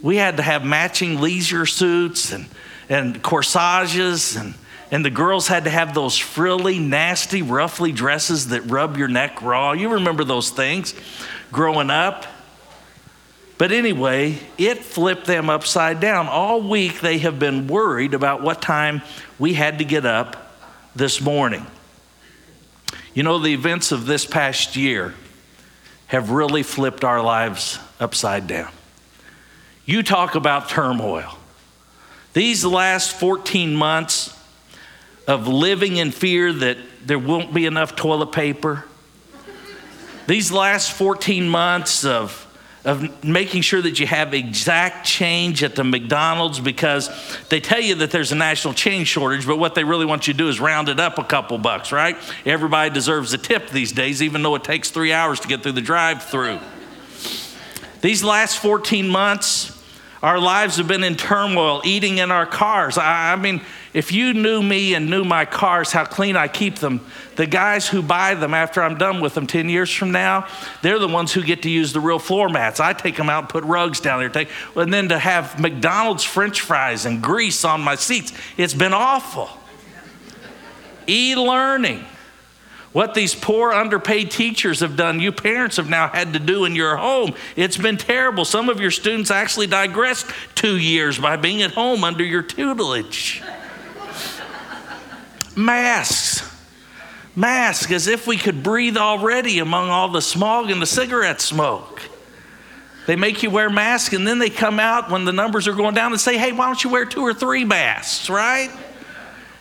we 0.02 0.16
had 0.16 0.38
to 0.38 0.42
have 0.42 0.64
matching 0.64 1.20
leisure 1.20 1.66
suits 1.66 2.32
and, 2.32 2.46
and 2.88 3.22
corsages 3.22 4.36
and 4.36 4.54
and 4.90 5.04
the 5.04 5.10
girls 5.10 5.48
had 5.48 5.64
to 5.64 5.70
have 5.70 5.94
those 5.94 6.16
frilly, 6.16 6.78
nasty, 6.78 7.42
ruffly 7.42 7.92
dresses 7.92 8.48
that 8.48 8.62
rub 8.62 8.96
your 8.96 9.08
neck 9.08 9.42
raw. 9.42 9.72
You 9.72 9.94
remember 9.94 10.24
those 10.24 10.50
things 10.50 10.94
growing 11.52 11.90
up? 11.90 12.26
But 13.56 13.72
anyway, 13.72 14.38
it 14.58 14.78
flipped 14.78 15.26
them 15.26 15.48
upside 15.48 16.00
down. 16.00 16.28
All 16.28 16.60
week 16.60 17.00
they 17.00 17.18
have 17.18 17.38
been 17.38 17.66
worried 17.66 18.14
about 18.14 18.42
what 18.42 18.60
time 18.60 19.02
we 19.38 19.54
had 19.54 19.78
to 19.78 19.84
get 19.84 20.04
up 20.04 20.58
this 20.94 21.20
morning. 21.20 21.64
You 23.14 23.22
know, 23.22 23.38
the 23.38 23.54
events 23.54 23.92
of 23.92 24.06
this 24.06 24.26
past 24.26 24.74
year 24.74 25.14
have 26.06 26.30
really 26.30 26.62
flipped 26.62 27.04
our 27.04 27.22
lives 27.22 27.78
upside 28.00 28.46
down. 28.46 28.70
You 29.86 30.02
talk 30.02 30.34
about 30.34 30.68
turmoil. 30.68 31.38
These 32.32 32.64
last 32.64 33.12
14 33.18 33.74
months, 33.76 34.36
of 35.26 35.48
living 35.48 35.96
in 35.96 36.10
fear 36.10 36.52
that 36.52 36.78
there 37.04 37.18
won't 37.18 37.54
be 37.54 37.66
enough 37.66 37.96
toilet 37.96 38.32
paper. 38.32 38.84
These 40.26 40.52
last 40.52 40.92
14 40.92 41.48
months 41.48 42.04
of, 42.04 42.40
of 42.84 43.24
making 43.24 43.62
sure 43.62 43.80
that 43.82 44.00
you 44.00 44.06
have 44.06 44.32
exact 44.32 45.06
change 45.06 45.62
at 45.62 45.74
the 45.74 45.84
McDonald's 45.84 46.60
because 46.60 47.10
they 47.48 47.60
tell 47.60 47.80
you 47.80 47.94
that 47.96 48.10
there's 48.10 48.32
a 48.32 48.34
national 48.34 48.74
change 48.74 49.08
shortage, 49.08 49.46
but 49.46 49.58
what 49.58 49.74
they 49.74 49.84
really 49.84 50.06
want 50.06 50.26
you 50.26 50.32
to 50.32 50.38
do 50.38 50.48
is 50.48 50.60
round 50.60 50.88
it 50.88 50.98
up 50.98 51.18
a 51.18 51.24
couple 51.24 51.58
bucks, 51.58 51.92
right? 51.92 52.16
Everybody 52.46 52.90
deserves 52.90 53.32
a 53.34 53.38
tip 53.38 53.68
these 53.68 53.92
days, 53.92 54.22
even 54.22 54.42
though 54.42 54.54
it 54.54 54.64
takes 54.64 54.90
three 54.90 55.12
hours 55.12 55.40
to 55.40 55.48
get 55.48 55.62
through 55.62 55.72
the 55.72 55.82
drive 55.82 56.22
through. 56.22 56.58
These 58.00 58.22
last 58.22 58.58
14 58.58 59.08
months, 59.08 59.70
our 60.22 60.38
lives 60.38 60.76
have 60.76 60.88
been 60.88 61.04
in 61.04 61.16
turmoil, 61.16 61.82
eating 61.84 62.18
in 62.18 62.30
our 62.30 62.46
cars. 62.46 62.96
I, 62.96 63.32
I 63.32 63.36
mean, 63.36 63.60
if 63.94 64.10
you 64.10 64.34
knew 64.34 64.60
me 64.60 64.94
and 64.94 65.08
knew 65.08 65.24
my 65.24 65.44
cars, 65.44 65.92
how 65.92 66.04
clean 66.04 66.36
I 66.36 66.48
keep 66.48 66.80
them, 66.80 67.00
the 67.36 67.46
guys 67.46 67.88
who 67.88 68.02
buy 68.02 68.34
them 68.34 68.52
after 68.52 68.82
I'm 68.82 68.98
done 68.98 69.20
with 69.20 69.34
them 69.34 69.46
10 69.46 69.68
years 69.68 69.88
from 69.90 70.10
now, 70.10 70.48
they're 70.82 70.98
the 70.98 71.06
ones 71.06 71.32
who 71.32 71.42
get 71.44 71.62
to 71.62 71.70
use 71.70 71.92
the 71.92 72.00
real 72.00 72.18
floor 72.18 72.48
mats. 72.48 72.80
I 72.80 72.92
take 72.92 73.16
them 73.16 73.30
out 73.30 73.44
and 73.44 73.48
put 73.48 73.62
rugs 73.62 74.00
down 74.00 74.18
there. 74.18 74.28
Take, 74.28 74.48
and 74.74 74.92
then 74.92 75.10
to 75.10 75.18
have 75.18 75.60
McDonald's 75.60 76.24
french 76.24 76.60
fries 76.60 77.06
and 77.06 77.22
grease 77.22 77.64
on 77.64 77.82
my 77.82 77.94
seats, 77.94 78.32
it's 78.56 78.74
been 78.74 78.92
awful. 78.92 79.48
E 81.08 81.36
learning. 81.36 82.04
What 82.92 83.14
these 83.14 83.34
poor 83.34 83.72
underpaid 83.72 84.30
teachers 84.30 84.80
have 84.80 84.96
done, 84.96 85.18
you 85.18 85.32
parents 85.32 85.76
have 85.78 85.88
now 85.88 86.08
had 86.08 86.32
to 86.32 86.38
do 86.38 86.64
in 86.64 86.76
your 86.76 86.96
home. 86.96 87.34
It's 87.56 87.76
been 87.76 87.96
terrible. 87.96 88.44
Some 88.44 88.68
of 88.68 88.80
your 88.80 88.92
students 88.92 89.30
actually 89.32 89.66
digressed 89.66 90.26
two 90.54 90.78
years 90.78 91.18
by 91.18 91.36
being 91.36 91.62
at 91.62 91.72
home 91.72 92.04
under 92.04 92.24
your 92.24 92.42
tutelage. 92.42 93.42
Masks. 95.56 96.50
Masks, 97.36 97.90
as 97.90 98.06
if 98.06 98.26
we 98.26 98.36
could 98.36 98.62
breathe 98.62 98.96
already 98.96 99.58
among 99.58 99.90
all 99.90 100.08
the 100.08 100.22
smog 100.22 100.70
and 100.70 100.80
the 100.80 100.86
cigarette 100.86 101.40
smoke. 101.40 102.00
They 103.06 103.16
make 103.16 103.42
you 103.42 103.50
wear 103.50 103.68
masks 103.68 104.14
and 104.14 104.26
then 104.26 104.38
they 104.38 104.50
come 104.50 104.80
out 104.80 105.10
when 105.10 105.24
the 105.24 105.32
numbers 105.32 105.68
are 105.68 105.74
going 105.74 105.94
down 105.94 106.12
and 106.12 106.20
say, 106.20 106.38
hey, 106.38 106.52
why 106.52 106.66
don't 106.66 106.82
you 106.82 106.90
wear 106.90 107.04
two 107.04 107.22
or 107.22 107.34
three 107.34 107.64
masks, 107.64 108.30
right? 108.30 108.70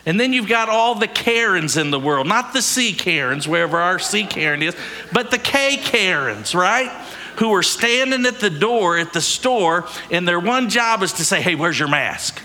And 0.06 0.20
then 0.20 0.32
you've 0.32 0.48
got 0.48 0.68
all 0.68 0.94
the 0.94 1.08
Karens 1.08 1.76
in 1.76 1.90
the 1.90 1.98
world, 1.98 2.26
not 2.26 2.52
the 2.52 2.62
C 2.62 2.92
Karens, 2.92 3.48
wherever 3.48 3.78
our 3.78 3.98
C 3.98 4.24
Karen 4.24 4.62
is, 4.62 4.76
but 5.12 5.30
the 5.30 5.38
K 5.38 5.76
Karens, 5.78 6.54
right? 6.54 6.90
Who 7.36 7.52
are 7.54 7.62
standing 7.62 8.26
at 8.26 8.38
the 8.38 8.50
door 8.50 8.98
at 8.98 9.12
the 9.12 9.20
store, 9.20 9.88
and 10.10 10.28
their 10.28 10.38
one 10.38 10.68
job 10.68 11.02
is 11.02 11.14
to 11.14 11.24
say, 11.24 11.40
hey, 11.40 11.54
where's 11.54 11.78
your 11.78 11.88
mask? 11.88 12.40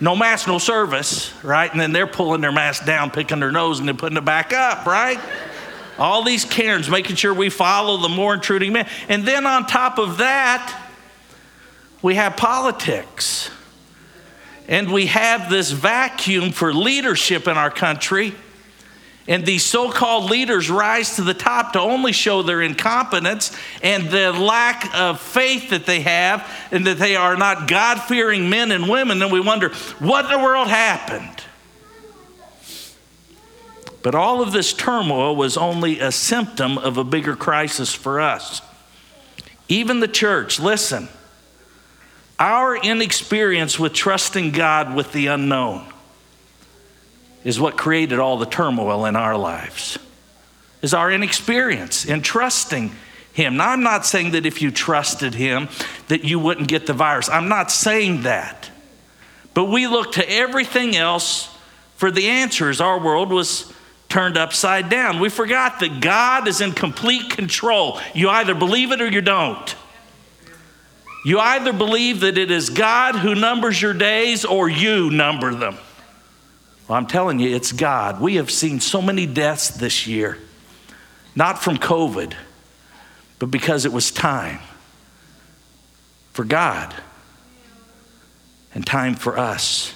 No 0.00 0.16
mask, 0.16 0.48
no 0.48 0.58
service, 0.58 1.32
right? 1.42 1.70
And 1.70 1.80
then 1.80 1.92
they're 1.92 2.06
pulling 2.06 2.40
their 2.40 2.52
mask 2.52 2.84
down, 2.84 3.10
picking 3.10 3.40
their 3.40 3.52
nose, 3.52 3.78
and 3.78 3.88
then 3.88 3.96
putting 3.96 4.18
it 4.18 4.24
back 4.24 4.52
up, 4.52 4.86
right? 4.86 5.20
All 5.98 6.24
these 6.24 6.44
Karens 6.44 6.90
making 6.90 7.16
sure 7.16 7.32
we 7.32 7.50
follow 7.50 7.96
the 7.98 8.08
more 8.08 8.34
intruding 8.34 8.72
man. 8.72 8.88
And 9.08 9.24
then 9.24 9.46
on 9.46 9.66
top 9.66 9.98
of 9.98 10.18
that, 10.18 10.82
we 12.02 12.16
have 12.16 12.36
politics. 12.36 13.50
And 14.66 14.90
we 14.90 15.06
have 15.06 15.50
this 15.50 15.70
vacuum 15.70 16.50
for 16.50 16.72
leadership 16.72 17.46
in 17.46 17.56
our 17.56 17.70
country 17.70 18.34
and 19.26 19.46
these 19.46 19.62
so 19.62 19.90
called 19.90 20.30
leaders 20.30 20.68
rise 20.68 21.16
to 21.16 21.22
the 21.22 21.32
top 21.32 21.72
to 21.72 21.80
only 21.80 22.12
show 22.12 22.42
their 22.42 22.60
incompetence 22.60 23.56
and 23.82 24.10
the 24.10 24.32
lack 24.32 24.94
of 24.94 25.18
faith 25.20 25.70
that 25.70 25.86
they 25.86 26.00
have, 26.00 26.46
and 26.70 26.86
that 26.86 26.98
they 26.98 27.16
are 27.16 27.36
not 27.36 27.66
God 27.66 28.00
fearing 28.02 28.50
men 28.50 28.70
and 28.70 28.88
women. 28.88 29.18
Then 29.18 29.32
we 29.32 29.40
wonder, 29.40 29.70
what 29.98 30.26
in 30.26 30.30
the 30.30 30.38
world 30.38 30.68
happened? 30.68 31.42
But 34.02 34.14
all 34.14 34.42
of 34.42 34.52
this 34.52 34.74
turmoil 34.74 35.34
was 35.34 35.56
only 35.56 36.00
a 36.00 36.12
symptom 36.12 36.76
of 36.76 36.98
a 36.98 37.04
bigger 37.04 37.34
crisis 37.34 37.94
for 37.94 38.20
us. 38.20 38.60
Even 39.66 40.00
the 40.00 40.08
church, 40.08 40.60
listen, 40.60 41.08
our 42.38 42.76
inexperience 42.76 43.78
with 43.78 43.94
trusting 43.94 44.50
God 44.50 44.94
with 44.94 45.12
the 45.12 45.28
unknown 45.28 45.86
is 47.44 47.60
what 47.60 47.76
created 47.76 48.18
all 48.18 48.36
the 48.38 48.46
turmoil 48.46 49.06
in 49.06 49.16
our 49.16 49.36
lives 49.36 49.98
is 50.82 50.92
our 50.94 51.10
inexperience 51.10 52.04
in 52.04 52.20
trusting 52.22 52.90
him 53.32 53.56
now 53.56 53.70
i'm 53.70 53.82
not 53.82 54.04
saying 54.04 54.32
that 54.32 54.46
if 54.46 54.60
you 54.60 54.70
trusted 54.70 55.34
him 55.34 55.68
that 56.08 56.24
you 56.24 56.38
wouldn't 56.38 56.68
get 56.68 56.86
the 56.86 56.92
virus 56.92 57.28
i'm 57.28 57.48
not 57.48 57.70
saying 57.70 58.22
that 58.22 58.70
but 59.54 59.66
we 59.66 59.86
look 59.86 60.12
to 60.12 60.30
everything 60.30 60.96
else 60.96 61.48
for 61.96 62.10
the 62.10 62.28
answers. 62.28 62.80
Our 62.80 62.98
world 62.98 63.30
was 63.30 63.72
turned 64.08 64.36
upside 64.36 64.90
down. 64.90 65.20
We 65.20 65.28
forgot 65.28 65.80
that 65.80 66.00
God 66.00 66.48
is 66.48 66.60
in 66.60 66.72
complete 66.72 67.30
control. 67.30 68.00
You 68.14 68.28
either 68.28 68.54
believe 68.54 68.92
it 68.92 69.00
or 69.00 69.08
you 69.08 69.20
don't. 69.20 69.74
You 71.24 71.38
either 71.38 71.72
believe 71.72 72.20
that 72.20 72.36
it 72.36 72.50
is 72.50 72.68
God 72.68 73.16
who 73.16 73.34
numbers 73.34 73.80
your 73.80 73.94
days 73.94 74.44
or 74.44 74.68
you 74.68 75.08
number 75.10 75.54
them. 75.54 75.78
Well, 76.88 76.98
I'm 76.98 77.06
telling 77.06 77.40
you, 77.40 77.54
it's 77.54 77.72
God. 77.72 78.20
We 78.20 78.36
have 78.36 78.50
seen 78.50 78.80
so 78.80 79.00
many 79.00 79.26
deaths 79.26 79.68
this 79.68 80.06
year, 80.06 80.38
not 81.34 81.62
from 81.62 81.78
COVID, 81.78 82.34
but 83.38 83.46
because 83.46 83.84
it 83.84 83.92
was 83.92 84.10
time 84.10 84.60
for 86.32 86.44
God 86.44 86.94
and 88.74 88.86
time 88.86 89.14
for 89.14 89.38
us. 89.38 89.94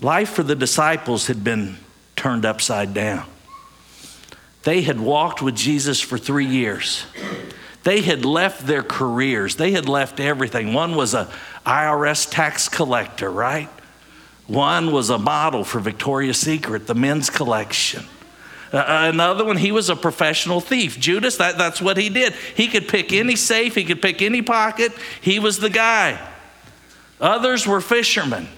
Life 0.00 0.30
for 0.30 0.42
the 0.42 0.54
disciples 0.54 1.26
had 1.26 1.42
been 1.42 1.76
turned 2.14 2.44
upside 2.44 2.94
down. 2.94 3.26
They 4.62 4.82
had 4.82 5.00
walked 5.00 5.42
with 5.42 5.56
Jesus 5.56 6.00
for 6.00 6.18
three 6.18 6.46
years. 6.46 7.04
They 7.84 8.02
had 8.02 8.24
left 8.24 8.66
their 8.66 8.82
careers. 8.82 9.56
They 9.56 9.70
had 9.70 9.88
left 9.88 10.20
everything. 10.20 10.74
One 10.74 10.96
was 10.96 11.14
a 11.14 11.30
IRS 11.64 12.28
tax 12.30 12.68
collector, 12.68 13.30
right? 13.30 13.70
One 14.46 14.92
was 14.92 15.10
a 15.10 15.18
model 15.18 15.64
for 15.64 15.80
Victoria's 15.80 16.38
Secret, 16.38 16.86
the 16.86 16.94
men's 16.94 17.30
collection. 17.30 18.04
Uh, 18.72 19.10
another 19.12 19.44
one, 19.44 19.56
he 19.56 19.72
was 19.72 19.88
a 19.88 19.96
professional 19.96 20.60
thief. 20.60 20.98
Judas, 20.98 21.36
that, 21.36 21.56
that's 21.56 21.80
what 21.80 21.96
he 21.96 22.08
did. 22.08 22.32
He 22.32 22.68
could 22.68 22.88
pick 22.88 23.12
any 23.12 23.36
safe, 23.36 23.74
he 23.74 23.84
could 23.84 24.02
pick 24.02 24.22
any 24.22 24.42
pocket. 24.42 24.92
He 25.20 25.38
was 25.38 25.58
the 25.58 25.70
guy. 25.70 26.18
Others 27.20 27.66
were 27.66 27.80
fishermen. 27.80 28.48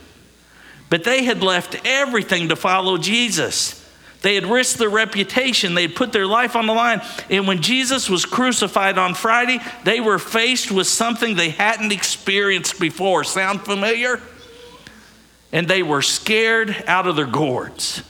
But 0.91 1.05
they 1.05 1.25
had 1.25 1.43
left 1.43 1.81
everything 1.85 2.49
to 2.49 2.57
follow 2.57 2.97
Jesus. 2.97 3.75
They 4.23 4.35
had 4.35 4.47
risked 4.47 4.79
their 4.79 4.89
reputation, 4.89 5.75
they 5.75 5.83
had 5.83 5.95
put 5.95 6.13
their 6.13 6.27
life 6.27 6.57
on 6.57 6.67
the 6.67 6.73
line. 6.73 7.01
And 7.31 7.47
when 7.47 7.63
Jesus 7.63 8.11
was 8.11 8.25
crucified 8.25 8.99
on 8.99 9.15
Friday, 9.15 9.61
they 9.85 10.01
were 10.01 10.19
faced 10.19 10.73
with 10.73 10.89
something 10.89 11.37
they 11.37 11.51
hadn't 11.51 11.93
experienced 11.93 12.81
before. 12.81 13.23
Sound 13.23 13.65
familiar? 13.65 14.21
And 15.53 15.67
they 15.67 15.83
were 15.83 16.03
scared 16.03 16.85
out 16.87 17.07
of 17.07 17.17
their 17.17 17.27
gourds 17.27 18.03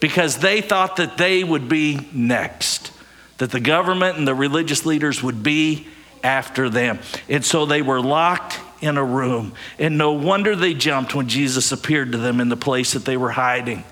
because 0.00 0.38
they 0.38 0.60
thought 0.60 0.96
that 0.96 1.18
they 1.18 1.42
would 1.42 1.68
be 1.68 2.08
next, 2.12 2.92
that 3.38 3.50
the 3.50 3.60
government 3.60 4.18
and 4.18 4.28
the 4.28 4.34
religious 4.34 4.84
leaders 4.86 5.22
would 5.22 5.42
be 5.42 5.88
after 6.22 6.68
them. 6.68 6.98
And 7.28 7.44
so 7.44 7.66
they 7.66 7.82
were 7.82 8.00
locked 8.00 8.60
in 8.80 8.96
a 8.96 9.04
room. 9.04 9.54
And 9.78 9.98
no 9.98 10.12
wonder 10.12 10.54
they 10.54 10.74
jumped 10.74 11.14
when 11.14 11.28
Jesus 11.28 11.72
appeared 11.72 12.12
to 12.12 12.18
them 12.18 12.40
in 12.40 12.48
the 12.48 12.56
place 12.56 12.92
that 12.92 13.04
they 13.04 13.16
were 13.16 13.30
hiding. 13.30 13.84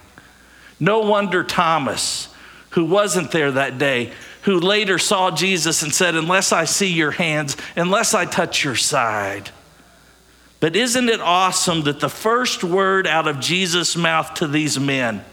No 0.78 1.00
wonder 1.00 1.42
Thomas, 1.42 2.28
who 2.71 2.85
wasn't 2.85 3.30
there 3.30 3.52
that 3.52 3.78
day, 3.78 4.12
who 4.42 4.61
later 4.61 4.99
saw 4.99 5.30
Jesus 5.30 5.83
and 5.83 5.92
said, 5.92 6.14
Unless 6.14 6.52
I 6.52 6.66
see 6.66 6.92
your 6.92 7.11
hands, 7.11 7.56
unless 7.75 8.14
I 8.14 8.26
touch 8.26 8.62
your 8.62 8.76
side. 8.76 9.50
But 10.59 10.75
isn't 10.75 11.09
it 11.09 11.21
awesome 11.21 11.83
that 11.83 12.01
the 12.01 12.09
first 12.09 12.65
word 12.65 13.07
out 13.07 13.29
of 13.29 13.41
Jesus' 13.41 13.97
mouth 13.97 14.35
to 14.35 14.49
these 14.49 14.79
men, 14.79 15.25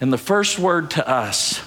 and 0.00 0.12
the 0.12 0.18
first 0.18 0.58
word 0.58 0.92
to 0.92 1.08
us, 1.08 1.60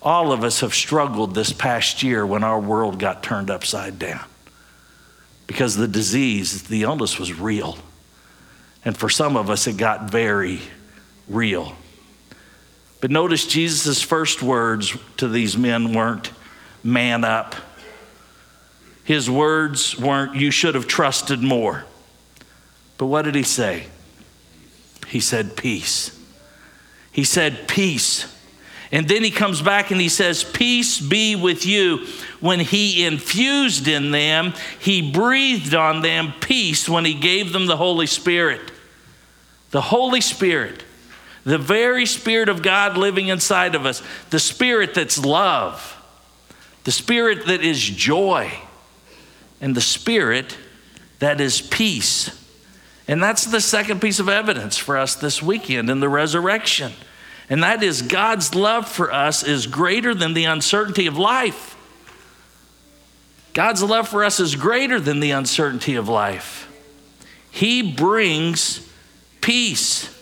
all 0.00 0.32
of 0.32 0.44
us 0.44 0.60
have 0.60 0.74
struggled 0.74 1.34
this 1.34 1.52
past 1.52 2.02
year 2.02 2.24
when 2.24 2.44
our 2.44 2.60
world 2.60 2.98
got 2.98 3.22
turned 3.22 3.50
upside 3.50 3.98
down 3.98 4.24
because 5.46 5.76
the 5.76 5.88
disease, 5.88 6.64
the 6.64 6.82
illness 6.82 7.18
was 7.18 7.32
real. 7.32 7.78
And 8.84 8.96
for 8.96 9.08
some 9.08 9.36
of 9.36 9.50
us, 9.50 9.66
it 9.66 9.76
got 9.76 10.10
very 10.10 10.60
real. 11.28 11.74
But 13.00 13.10
notice 13.10 13.46
Jesus' 13.46 14.00
first 14.02 14.42
words 14.42 14.96
to 15.18 15.28
these 15.28 15.56
men 15.56 15.92
weren't 15.92 16.30
man 16.82 17.24
up. 17.24 17.54
His 19.06 19.30
words 19.30 19.98
weren't, 19.98 20.36
you 20.36 20.50
should 20.50 20.74
have 20.74 20.86
trusted 20.86 21.42
more. 21.42 21.84
But 22.98 23.06
what 23.06 23.22
did 23.22 23.34
he 23.34 23.42
say? 23.42 23.86
He 25.06 25.20
said, 25.20 25.56
peace. 25.56 26.18
He 27.12 27.24
said, 27.24 27.66
peace. 27.66 28.32
And 28.92 29.08
then 29.08 29.24
he 29.24 29.30
comes 29.30 29.62
back 29.62 29.90
and 29.90 30.00
he 30.00 30.08
says, 30.08 30.44
Peace 30.44 31.00
be 31.00 31.34
with 31.34 31.66
you. 31.66 32.06
When 32.38 32.60
he 32.60 33.04
infused 33.04 33.88
in 33.88 34.12
them, 34.12 34.52
he 34.78 35.10
breathed 35.10 35.74
on 35.74 36.02
them 36.02 36.32
peace 36.40 36.88
when 36.88 37.04
he 37.04 37.14
gave 37.14 37.52
them 37.52 37.66
the 37.66 37.76
Holy 37.76 38.06
Spirit. 38.06 38.70
The 39.70 39.80
Holy 39.80 40.20
Spirit 40.20 40.84
the 41.46 41.58
very 41.58 42.06
Spirit 42.06 42.48
of 42.48 42.60
God 42.60 42.98
living 42.98 43.28
inside 43.28 43.76
of 43.76 43.86
us, 43.86 44.02
the 44.30 44.40
Spirit 44.40 44.94
that's 44.94 45.16
love, 45.16 45.96
the 46.82 46.90
Spirit 46.90 47.46
that 47.46 47.62
is 47.62 47.80
joy, 47.80 48.52
and 49.60 49.74
the 49.74 49.80
Spirit 49.80 50.56
that 51.18 51.40
is 51.40 51.60
peace. 51.60 52.30
And 53.08 53.22
that's 53.22 53.46
the 53.46 53.60
second 53.60 54.00
piece 54.00 54.18
of 54.18 54.28
evidence 54.28 54.76
for 54.76 54.96
us 54.96 55.14
this 55.14 55.42
weekend 55.42 55.88
in 55.90 56.00
the 56.00 56.08
resurrection. 56.08 56.92
And 57.48 57.62
that 57.62 57.82
is 57.82 58.02
God's 58.02 58.54
love 58.54 58.88
for 58.88 59.12
us 59.12 59.44
is 59.44 59.66
greater 59.66 60.14
than 60.14 60.34
the 60.34 60.44
uncertainty 60.44 61.06
of 61.06 61.16
life. 61.16 61.76
God's 63.54 63.82
love 63.82 64.08
for 64.08 64.24
us 64.24 64.40
is 64.40 64.54
greater 64.56 65.00
than 65.00 65.20
the 65.20 65.30
uncertainty 65.30 65.94
of 65.94 66.08
life. 66.08 66.68
He 67.50 67.94
brings 67.94 68.86
peace 69.40 70.12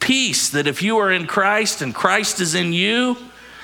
peace 0.00 0.50
that 0.50 0.66
if 0.66 0.82
you 0.82 0.96
are 0.96 1.12
in 1.12 1.26
Christ 1.26 1.82
and 1.82 1.94
Christ 1.94 2.40
is 2.40 2.54
in 2.54 2.72
you, 2.72 3.16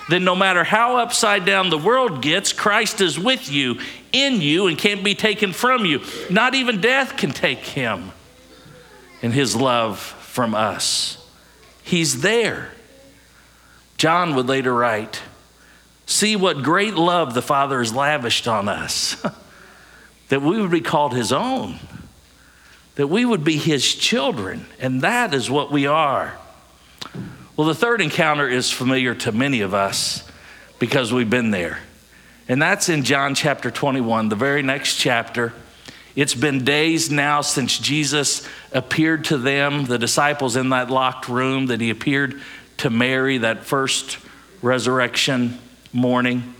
then 0.09 0.25
no 0.25 0.37
matter 0.37 0.64
how 0.64 0.99
upside 0.99 1.45
down 1.45 1.71
the 1.71 1.79
world 1.79 2.23
gets, 2.23 2.53
Christ 2.53 3.01
is 3.01 3.19
with 3.19 3.51
you, 3.51 3.79
in 4.12 4.40
you, 4.40 4.67
and 4.67 4.77
can't 4.77 5.03
be 5.03 5.14
taken 5.14 5.53
from 5.53 5.85
you. 5.85 6.03
Not 6.31 6.55
even 6.55 6.81
death 6.81 7.17
can 7.17 7.31
take 7.31 7.61
him 7.61 8.12
and 9.23 9.33
his 9.33 9.57
love 9.57 9.99
from 9.99 10.55
us. 10.55 11.27
He's 11.83 12.21
there. 12.21 12.73
John 13.97 14.35
would 14.35 14.47
later 14.47 14.75
write, 14.75 15.23
See 16.07 16.37
what 16.37 16.62
great 16.62 16.95
love 16.95 17.33
the 17.33 17.40
Father 17.40 17.79
has 17.79 17.95
lavished 17.95 18.47
on 18.47 18.69
us, 18.69 19.17
that 20.29 20.43
we 20.43 20.61
would 20.61 20.71
be 20.71 20.83
called 20.83 21.14
his 21.14 21.33
own 21.33 21.79
that 22.97 23.09
we 23.09 23.25
would 23.25 23.45
be 23.45 23.57
his 23.57 23.95
children, 23.95 24.67
and 24.79 25.01
that 25.03 25.35
is 25.35 25.51
what 25.51 25.73
we 25.73 25.87
are. 25.87 26.37
Well, 27.57 27.69
the 27.69 27.75
third 27.75 28.01
encounter 28.01 28.49
is 28.49 28.73
familiar 28.73 29.14
to 29.14 29.31
many 29.31 29.61
of 29.61 29.75
us 29.75 30.29
because 30.81 31.12
we've 31.12 31.31
been 31.31 31.53
there. 31.53 31.79
And 32.49 32.61
that's 32.61 32.88
in 32.88 33.05
John 33.05 33.37
chapter 33.37 33.71
21, 33.71 34.29
the 34.29 34.35
very 34.35 34.64
next 34.64 34.97
chapter. 34.97 35.53
It's 36.17 36.35
been 36.35 36.64
days 36.64 37.12
now 37.12 37.43
since 37.43 37.79
Jesus 37.79 38.45
appeared 38.73 39.27
to 39.27 39.38
them, 39.38 39.85
the 39.85 39.99
disciples 39.99 40.57
in 40.57 40.71
that 40.71 40.90
locked 40.90 41.29
room, 41.29 41.67
that 41.67 41.81
he 41.81 41.90
appeared 41.90 42.40
to 42.79 42.90
Mary 42.90 43.38
that 43.38 43.62
first 43.62 44.19
resurrection 44.61 45.57
morning. 45.93 46.55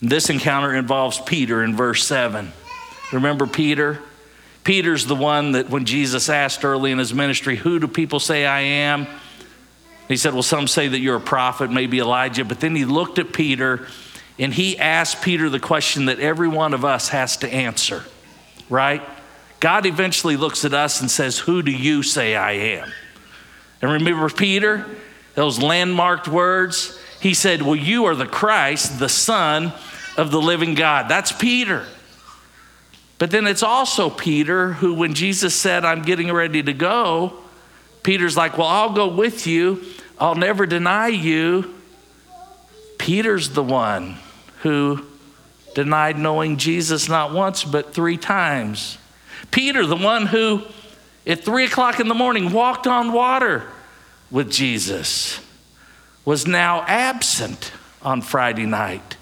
This 0.00 0.30
encounter 0.30 0.74
involves 0.74 1.20
Peter 1.20 1.62
in 1.62 1.76
verse 1.76 2.06
7. 2.06 2.52
Remember 3.12 3.46
Peter? 3.46 3.98
Peter's 4.64 5.04
the 5.04 5.14
one 5.14 5.52
that 5.52 5.68
when 5.68 5.84
Jesus 5.84 6.30
asked 6.30 6.64
early 6.64 6.90
in 6.90 6.96
his 6.96 7.12
ministry, 7.12 7.56
Who 7.56 7.78
do 7.78 7.86
people 7.86 8.18
say 8.18 8.46
I 8.46 8.60
am? 8.60 9.06
He 10.08 10.16
said, 10.16 10.32
Well, 10.32 10.42
some 10.42 10.66
say 10.66 10.88
that 10.88 10.98
you're 10.98 11.16
a 11.16 11.20
prophet, 11.20 11.70
maybe 11.70 12.00
Elijah. 12.00 12.44
But 12.44 12.60
then 12.60 12.74
he 12.74 12.84
looked 12.84 13.18
at 13.18 13.32
Peter 13.32 13.86
and 14.38 14.52
he 14.54 14.78
asked 14.78 15.22
Peter 15.22 15.50
the 15.50 15.60
question 15.60 16.06
that 16.06 16.18
every 16.18 16.48
one 16.48 16.74
of 16.74 16.84
us 16.84 17.08
has 17.08 17.36
to 17.38 17.52
answer, 17.52 18.04
right? 18.70 19.02
God 19.60 19.86
eventually 19.86 20.36
looks 20.36 20.64
at 20.64 20.72
us 20.72 21.00
and 21.00 21.10
says, 21.10 21.38
Who 21.38 21.62
do 21.62 21.72
you 21.72 22.02
say 22.02 22.34
I 22.34 22.52
am? 22.52 22.92
And 23.82 23.92
remember 23.92 24.28
Peter, 24.30 24.86
those 25.34 25.60
landmarked 25.60 26.28
words? 26.28 26.98
He 27.20 27.34
said, 27.34 27.62
Well, 27.62 27.76
you 27.76 28.06
are 28.06 28.14
the 28.14 28.26
Christ, 28.26 28.98
the 28.98 29.08
Son 29.08 29.72
of 30.16 30.30
the 30.30 30.40
living 30.40 30.74
God. 30.74 31.08
That's 31.08 31.32
Peter. 31.32 31.84
But 33.18 33.32
then 33.32 33.48
it's 33.48 33.64
also 33.64 34.10
Peter 34.10 34.74
who, 34.74 34.94
when 34.94 35.14
Jesus 35.14 35.54
said, 35.54 35.84
I'm 35.84 36.02
getting 36.02 36.32
ready 36.32 36.62
to 36.62 36.72
go, 36.72 37.36
Peter's 38.08 38.38
like, 38.38 38.56
Well, 38.56 38.66
I'll 38.66 38.94
go 38.94 39.06
with 39.08 39.46
you. 39.46 39.84
I'll 40.18 40.34
never 40.34 40.64
deny 40.64 41.08
you. 41.08 41.74
Peter's 42.96 43.50
the 43.50 43.62
one 43.62 44.16
who 44.62 45.04
denied 45.74 46.18
knowing 46.18 46.56
Jesus 46.56 47.06
not 47.06 47.34
once, 47.34 47.64
but 47.64 47.92
three 47.92 48.16
times. 48.16 48.96
Peter, 49.50 49.84
the 49.84 49.94
one 49.94 50.24
who 50.24 50.62
at 51.26 51.44
three 51.44 51.66
o'clock 51.66 52.00
in 52.00 52.08
the 52.08 52.14
morning 52.14 52.50
walked 52.50 52.86
on 52.86 53.12
water 53.12 53.64
with 54.30 54.50
Jesus, 54.50 55.38
was 56.24 56.46
now 56.46 56.84
absent 56.86 57.72
on 58.00 58.22
Friday 58.22 58.64
night, 58.64 59.18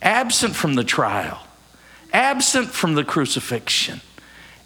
absent 0.00 0.56
from 0.56 0.72
the 0.72 0.84
trial 0.84 1.46
absent 2.14 2.68
from 2.68 2.94
the 2.94 3.04
crucifixion, 3.04 4.00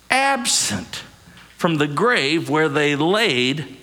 absent 0.08 1.02
from 1.66 1.78
the 1.78 1.88
grave 1.88 2.48
where 2.48 2.68
they 2.68 2.94
laid 2.94 3.76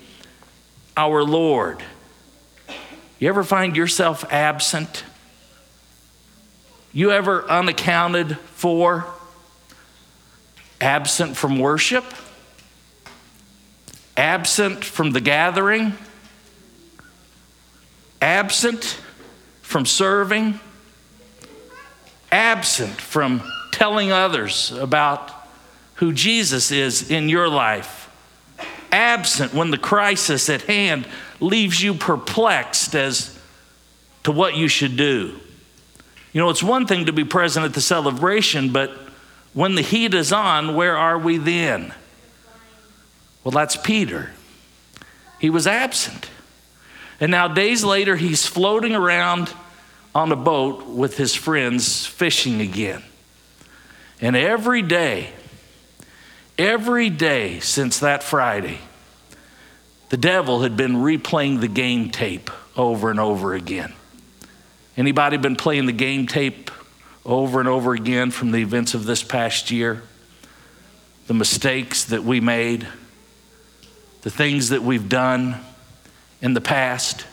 our 0.96 1.22
Lord. 1.22 1.84
You 3.20 3.28
ever 3.28 3.44
find 3.44 3.76
yourself 3.76 4.24
absent? 4.32 5.04
You 6.94 7.12
ever 7.12 7.44
unaccounted 7.44 8.38
for? 8.38 9.06
Absent 10.80 11.36
from 11.36 11.60
worship? 11.60 12.06
Absent 14.16 14.86
from 14.86 15.12
the 15.12 15.20
gathering? 15.20 15.92
Absent 18.22 18.98
from 19.62 19.86
serving? 19.86 20.58
Absent 22.32 22.94
from 22.94 23.44
telling 23.74 24.14
others 24.14 24.72
about 24.72 25.33
who 25.96 26.14
Jesus 26.14 26.72
is 26.72 27.10
in 27.10 27.30
your 27.30 27.48
life? 27.48 28.10
Absent 28.92 29.54
when 29.54 29.72
the 29.72 29.78
crisis 29.78 30.50
at 30.50 30.64
hand 30.64 31.08
leaves 31.40 31.82
you 31.82 31.94
perplexed 31.94 32.96
as 32.96 33.38
to 34.24 34.32
what 34.32 34.56
you 34.56 34.68
should 34.68 34.96
do? 34.96 35.40
You 36.32 36.42
know, 36.42 36.50
it's 36.50 36.64
one 36.64 36.88
thing 36.88 37.06
to 37.06 37.14
be 37.14 37.24
present 37.24 37.66
at 37.66 37.74
the 37.74 37.82
celebration, 37.82 38.74
but 38.74 38.92
when 39.54 39.76
the 39.76 39.82
heat 39.82 40.14
is 40.14 40.34
on, 40.34 40.76
where 40.76 40.98
are 40.98 41.18
we 41.18 41.38
then? 41.38 41.94
Well, 43.44 43.52
that's 43.52 43.76
Peter. 43.76 44.32
He 45.40 45.50
was 45.50 45.68
absent. 45.68 46.30
And 47.20 47.30
now, 47.30 47.48
days 47.48 47.84
later, 47.84 48.16
he's 48.16 48.48
floating 48.48 48.96
around 48.96 49.54
on 50.16 50.32
a 50.32 50.36
boat 50.36 50.88
with 50.88 51.18
his 51.18 51.36
friends 51.36 52.06
fishing 52.06 52.62
again. 52.62 53.04
And 54.22 54.36
every 54.36 54.82
day, 54.82 55.30
every 56.58 57.10
day 57.10 57.60
since 57.60 58.00
that 58.00 58.24
Friday, 58.24 58.80
the 60.10 60.18
devil 60.18 60.62
had 60.62 60.78
been 60.78 60.98
replaying 60.98 61.60
the 61.60 61.68
game 61.68 62.10
tape 62.10 62.52
over 62.78 63.10
and 63.10 63.20
over 63.20 63.54
again. 63.54 63.94
Anybody 64.96 65.38
been 65.38 65.56
playing 65.56 65.88
the 65.88 65.92
game 65.92 66.28
tape 66.28 66.70
over 67.26 67.60
and 67.60 67.68
over 67.68 67.94
again 67.94 68.32
from 68.32 68.52
the 68.52 68.60
events 68.60 68.94
of 68.94 69.06
this 69.06 69.24
past 69.24 69.72
year? 69.72 70.04
The 71.28 71.34
mistakes 71.34 72.06
that 72.06 72.24
we 72.24 72.42
made, 72.42 72.88
the 74.22 74.30
things 74.30 74.70
that 74.70 74.84
we've 74.84 75.10
done 75.10 75.60
in 76.42 76.54
the 76.54 76.62
past. 76.62 77.26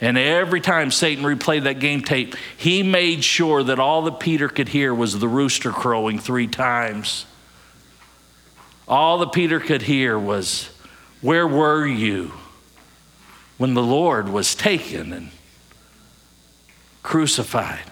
And 0.00 0.16
every 0.16 0.60
time 0.60 0.90
Satan 0.90 1.24
replayed 1.24 1.64
that 1.64 1.80
game 1.80 2.02
tape, 2.02 2.36
he 2.56 2.82
made 2.82 3.24
sure 3.24 3.62
that 3.64 3.80
all 3.80 4.02
that 4.02 4.20
Peter 4.20 4.48
could 4.48 4.68
hear 4.68 4.94
was 4.94 5.18
the 5.18 5.28
rooster 5.28 5.72
crowing 5.72 6.18
three 6.18 6.46
times. 6.46 7.26
All 8.88 9.18
that 9.18 9.32
Peter 9.32 9.60
could 9.60 9.82
hear 9.82 10.18
was, 10.18 10.70
Where 11.20 11.46
were 11.46 11.86
you 11.86 12.32
when 13.58 13.74
the 13.74 13.82
Lord 13.82 14.28
was 14.28 14.54
taken 14.54 15.12
and 15.12 15.30
crucified. 17.08 17.84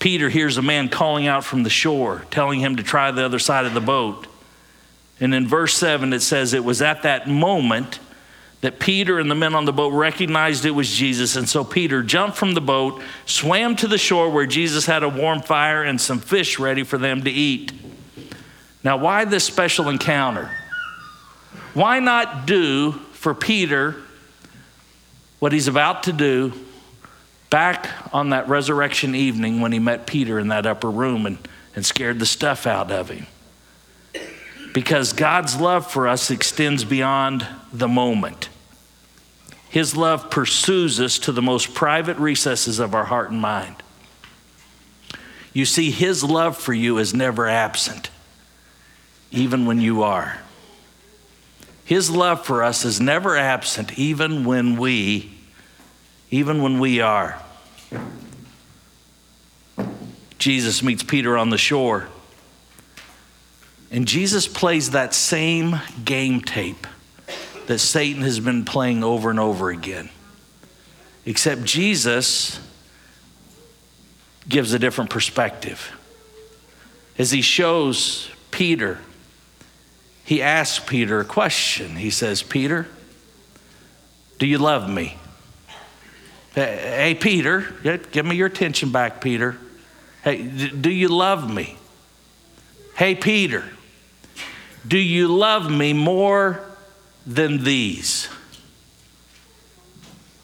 Peter 0.00 0.28
hears 0.28 0.56
a 0.56 0.62
man 0.62 0.88
calling 0.88 1.28
out 1.28 1.44
from 1.44 1.62
the 1.62 1.70
shore, 1.70 2.24
telling 2.32 2.58
him 2.58 2.74
to 2.74 2.82
try 2.82 3.12
the 3.12 3.24
other 3.24 3.38
side 3.38 3.64
of 3.64 3.74
the 3.74 3.80
boat. 3.80 4.26
And 5.20 5.32
in 5.32 5.46
verse 5.46 5.74
7, 5.74 6.12
it 6.12 6.20
says, 6.20 6.52
It 6.52 6.64
was 6.64 6.82
at 6.82 7.02
that 7.02 7.28
moment 7.28 8.00
that 8.62 8.80
Peter 8.80 9.20
and 9.20 9.30
the 9.30 9.36
men 9.36 9.54
on 9.54 9.66
the 9.66 9.72
boat 9.72 9.92
recognized 9.92 10.64
it 10.64 10.72
was 10.72 10.90
Jesus. 10.90 11.36
And 11.36 11.48
so 11.48 11.62
Peter 11.62 12.02
jumped 12.02 12.36
from 12.36 12.54
the 12.54 12.60
boat, 12.60 13.00
swam 13.24 13.76
to 13.76 13.86
the 13.86 13.96
shore 13.96 14.28
where 14.30 14.46
Jesus 14.46 14.86
had 14.86 15.04
a 15.04 15.08
warm 15.08 15.42
fire 15.42 15.84
and 15.84 16.00
some 16.00 16.18
fish 16.18 16.58
ready 16.58 16.82
for 16.82 16.98
them 16.98 17.22
to 17.22 17.30
eat. 17.30 17.72
Now, 18.82 18.96
why 18.96 19.24
this 19.24 19.44
special 19.44 19.88
encounter? 19.88 20.50
Why 21.74 22.00
not 22.00 22.46
do 22.46 22.92
for 23.12 23.34
Peter 23.34 23.96
what 25.38 25.52
he's 25.52 25.68
about 25.68 26.04
to 26.04 26.12
do 26.12 26.52
back 27.50 27.88
on 28.14 28.30
that 28.30 28.48
resurrection 28.48 29.14
evening 29.14 29.60
when 29.60 29.72
he 29.72 29.78
met 29.78 30.06
Peter 30.06 30.38
in 30.38 30.48
that 30.48 30.66
upper 30.66 30.90
room 30.90 31.26
and, 31.26 31.38
and 31.74 31.84
scared 31.84 32.20
the 32.20 32.26
stuff 32.26 32.66
out 32.66 32.92
of 32.92 33.10
him. 33.10 33.26
Because 34.72 35.12
God's 35.12 35.60
love 35.60 35.90
for 35.90 36.06
us 36.06 36.30
extends 36.30 36.84
beyond 36.84 37.46
the 37.72 37.88
moment. 37.88 38.48
His 39.68 39.96
love 39.96 40.30
pursues 40.30 41.00
us 41.00 41.18
to 41.20 41.32
the 41.32 41.42
most 41.42 41.74
private 41.74 42.16
recesses 42.18 42.78
of 42.78 42.94
our 42.94 43.04
heart 43.04 43.30
and 43.30 43.40
mind. 43.40 43.82
You 45.52 45.64
see, 45.64 45.90
His 45.90 46.22
love 46.22 46.56
for 46.56 46.72
you 46.72 46.98
is 46.98 47.12
never 47.12 47.48
absent, 47.48 48.10
even 49.30 49.66
when 49.66 49.80
you 49.80 50.02
are. 50.02 50.38
His 51.84 52.10
love 52.10 52.44
for 52.44 52.62
us 52.62 52.84
is 52.84 53.00
never 53.00 53.36
absent, 53.36 53.98
even 53.98 54.44
when 54.44 54.76
we 54.76 55.32
even 56.30 56.62
when 56.62 56.78
we 56.78 57.00
are. 57.00 57.40
Jesus 60.38 60.82
meets 60.82 61.02
Peter 61.02 61.36
on 61.36 61.50
the 61.50 61.58
shore. 61.58 62.08
And 63.90 64.06
Jesus 64.06 64.46
plays 64.46 64.90
that 64.90 65.12
same 65.12 65.80
game 66.04 66.40
tape 66.40 66.86
that 67.66 67.80
Satan 67.80 68.22
has 68.22 68.38
been 68.40 68.64
playing 68.64 69.02
over 69.02 69.30
and 69.30 69.40
over 69.40 69.70
again. 69.70 70.08
Except 71.26 71.64
Jesus 71.64 72.60
gives 74.48 74.72
a 74.72 74.78
different 74.78 75.10
perspective. 75.10 75.92
As 77.18 77.32
he 77.32 77.42
shows 77.42 78.30
Peter, 78.50 79.00
he 80.30 80.42
asks 80.42 80.78
Peter 80.78 81.18
a 81.18 81.24
question. 81.24 81.96
He 81.96 82.08
says, 82.08 82.40
Peter, 82.40 82.86
do 84.38 84.46
you 84.46 84.58
love 84.58 84.88
me? 84.88 85.16
Hey, 86.54 87.16
Peter, 87.20 87.74
give 88.12 88.24
me 88.24 88.36
your 88.36 88.46
attention 88.46 88.92
back, 88.92 89.20
Peter. 89.20 89.58
Hey, 90.22 90.40
do 90.40 90.88
you 90.88 91.08
love 91.08 91.52
me? 91.52 91.76
Hey, 92.94 93.16
Peter, 93.16 93.64
do 94.86 94.98
you 94.98 95.26
love 95.26 95.68
me 95.68 95.94
more 95.94 96.60
than 97.26 97.64
these? 97.64 98.28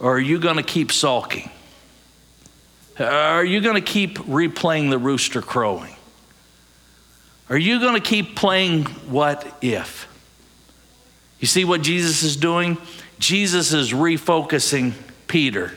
Or 0.00 0.16
are 0.16 0.20
you 0.20 0.40
going 0.40 0.56
to 0.56 0.64
keep 0.64 0.90
sulking? 0.90 1.48
Are 2.98 3.44
you 3.44 3.60
going 3.60 3.76
to 3.76 3.92
keep 3.92 4.18
replaying 4.18 4.90
the 4.90 4.98
rooster 4.98 5.42
crowing? 5.42 5.95
Are 7.48 7.58
you 7.58 7.78
going 7.78 7.94
to 7.94 8.00
keep 8.00 8.34
playing 8.36 8.84
what 8.84 9.46
if? 9.62 10.08
You 11.38 11.46
see 11.46 11.64
what 11.64 11.82
Jesus 11.82 12.22
is 12.22 12.36
doing? 12.36 12.78
Jesus 13.18 13.72
is 13.72 13.92
refocusing 13.92 14.94
Peter. 15.28 15.72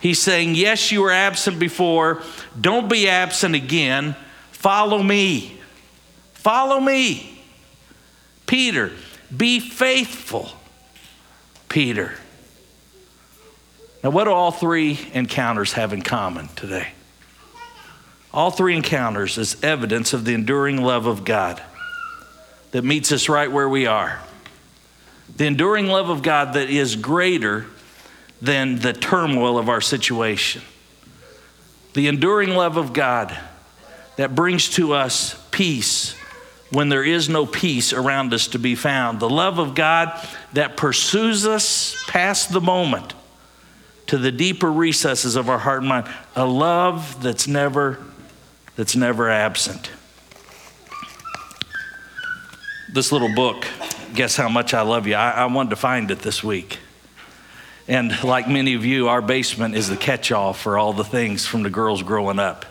He's 0.00 0.20
saying, 0.20 0.54
Yes, 0.54 0.92
you 0.92 1.02
were 1.02 1.10
absent 1.10 1.58
before. 1.58 2.22
Don't 2.58 2.88
be 2.88 3.08
absent 3.08 3.54
again. 3.54 4.14
Follow 4.52 5.02
me. 5.02 5.58
Follow 6.34 6.78
me. 6.78 7.42
Peter, 8.46 8.92
be 9.36 9.60
faithful. 9.60 10.50
Peter. 11.68 12.14
Now, 14.02 14.10
what 14.10 14.24
do 14.24 14.30
all 14.30 14.52
three 14.52 14.98
encounters 15.12 15.72
have 15.72 15.92
in 15.92 16.02
common 16.02 16.48
today? 16.48 16.92
All 18.32 18.50
three 18.50 18.76
encounters 18.76 19.38
is 19.38 19.62
evidence 19.62 20.12
of 20.12 20.24
the 20.24 20.34
enduring 20.34 20.82
love 20.82 21.06
of 21.06 21.24
God 21.24 21.62
that 22.72 22.84
meets 22.84 23.10
us 23.12 23.28
right 23.28 23.50
where 23.50 23.68
we 23.68 23.86
are. 23.86 24.20
The 25.36 25.46
enduring 25.46 25.86
love 25.86 26.10
of 26.10 26.22
God 26.22 26.54
that 26.54 26.68
is 26.68 26.96
greater 26.96 27.66
than 28.42 28.78
the 28.80 28.92
turmoil 28.92 29.58
of 29.58 29.68
our 29.68 29.80
situation. 29.80 30.62
The 31.94 32.08
enduring 32.08 32.50
love 32.50 32.76
of 32.76 32.92
God 32.92 33.36
that 34.16 34.34
brings 34.34 34.68
to 34.70 34.92
us 34.92 35.42
peace 35.50 36.14
when 36.70 36.90
there 36.90 37.04
is 37.04 37.28
no 37.28 37.46
peace 37.46 37.92
around 37.92 38.34
us 38.34 38.48
to 38.48 38.58
be 38.58 38.74
found. 38.74 39.20
The 39.20 39.30
love 39.30 39.58
of 39.58 39.74
God 39.74 40.12
that 40.52 40.76
pursues 40.76 41.46
us 41.46 42.04
past 42.08 42.52
the 42.52 42.60
moment 42.60 43.14
to 44.08 44.18
the 44.18 44.32
deeper 44.32 44.70
recesses 44.70 45.36
of 45.36 45.48
our 45.48 45.58
heart 45.58 45.80
and 45.80 45.88
mind. 45.88 46.08
A 46.36 46.44
love 46.44 47.22
that's 47.22 47.46
never 47.46 47.98
that's 48.78 48.94
never 48.94 49.28
absent. 49.28 49.90
This 52.92 53.10
little 53.10 53.34
book, 53.34 53.66
Guess 54.14 54.36
How 54.36 54.48
Much 54.48 54.72
I 54.72 54.82
Love 54.82 55.08
You, 55.08 55.16
I, 55.16 55.32
I 55.32 55.46
wanted 55.46 55.70
to 55.70 55.76
find 55.76 56.12
it 56.12 56.20
this 56.20 56.44
week. 56.44 56.78
And 57.88 58.22
like 58.22 58.48
many 58.48 58.74
of 58.74 58.84
you, 58.84 59.08
our 59.08 59.20
basement 59.20 59.74
is 59.74 59.88
the 59.88 59.96
catch 59.96 60.30
all 60.30 60.52
for 60.52 60.78
all 60.78 60.92
the 60.92 61.02
things 61.02 61.44
from 61.44 61.64
the 61.64 61.70
girls 61.70 62.04
growing 62.04 62.38
up. 62.38 62.66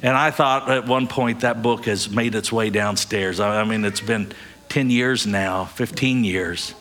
And 0.00 0.16
I 0.16 0.30
thought 0.30 0.70
at 0.70 0.86
one 0.86 1.06
point 1.06 1.40
that 1.40 1.60
book 1.60 1.84
has 1.84 2.08
made 2.08 2.34
its 2.34 2.50
way 2.50 2.70
downstairs. 2.70 3.40
I 3.40 3.62
mean, 3.64 3.84
it's 3.84 4.00
been 4.00 4.32
10 4.70 4.88
years 4.88 5.26
now, 5.26 5.66
15 5.66 6.24
years. 6.24 6.74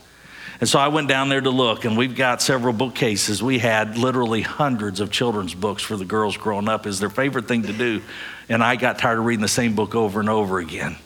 And 0.60 0.68
so 0.68 0.78
I 0.78 0.90
went 0.90 1.08
down 1.08 1.30
there 1.30 1.40
to 1.40 1.50
look, 1.50 1.86
and 1.86 1.98
we've 1.98 2.16
got 2.16 2.42
several 2.42 2.74
bookcases. 2.74 3.42
We 3.42 3.60
had 3.60 3.98
literally 3.98 4.42
hundreds 4.42 5.00
of 5.00 5.10
children's 5.10 5.54
books 5.54 5.82
for 5.82 5.96
the 5.96 6.04
girls 6.04 6.36
growing 6.36 6.68
up, 6.68 6.86
is 6.86 7.00
their 7.00 7.10
favorite 7.10 7.48
thing 7.48 7.64
to 7.64 7.74
do. 7.74 8.02
And 8.50 8.62
I 8.62 8.76
got 8.76 9.00
tired 9.00 9.20
of 9.20 9.26
reading 9.26 9.42
the 9.42 9.48
same 9.48 9.74
book 9.74 9.96
over 9.96 10.20
and 10.20 10.30
over 10.30 10.60
again. 10.60 10.98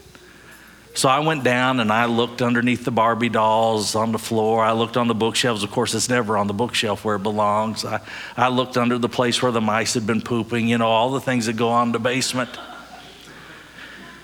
So 0.96 1.10
I 1.10 1.20
went 1.20 1.44
down 1.44 1.80
and 1.80 1.92
I 1.92 2.06
looked 2.06 2.42
underneath 2.42 2.86
the 2.86 2.92
Barbie 2.92 3.30
dolls 3.30 3.96
on 3.96 4.12
the 4.12 4.20
floor. 4.20 4.64
I 4.64 4.74
looked 4.74 4.96
on 4.96 5.08
the 5.08 5.16
bookshelves. 5.16 5.64
Of 5.64 5.72
course, 5.72 5.96
it's 5.96 6.10
never 6.10 6.38
on 6.38 6.46
the 6.46 6.54
bookshelf 6.54 7.04
where 7.04 7.16
it 7.16 7.24
belongs. 7.24 7.84
I, 7.84 8.00
I 8.38 8.50
looked 8.50 8.78
under 8.78 9.00
the 9.00 9.10
place 9.10 9.42
where 9.42 9.52
the 9.52 9.62
mice 9.62 9.96
had 9.96 10.06
been 10.06 10.22
pooping, 10.22 10.68
you 10.68 10.78
know, 10.78 10.88
all 10.88 11.12
the 11.12 11.20
things 11.20 11.48
that 11.48 11.58
go 11.58 11.70
on 11.70 11.88
in 11.88 11.92
the 11.94 12.00
basement. 12.00 12.50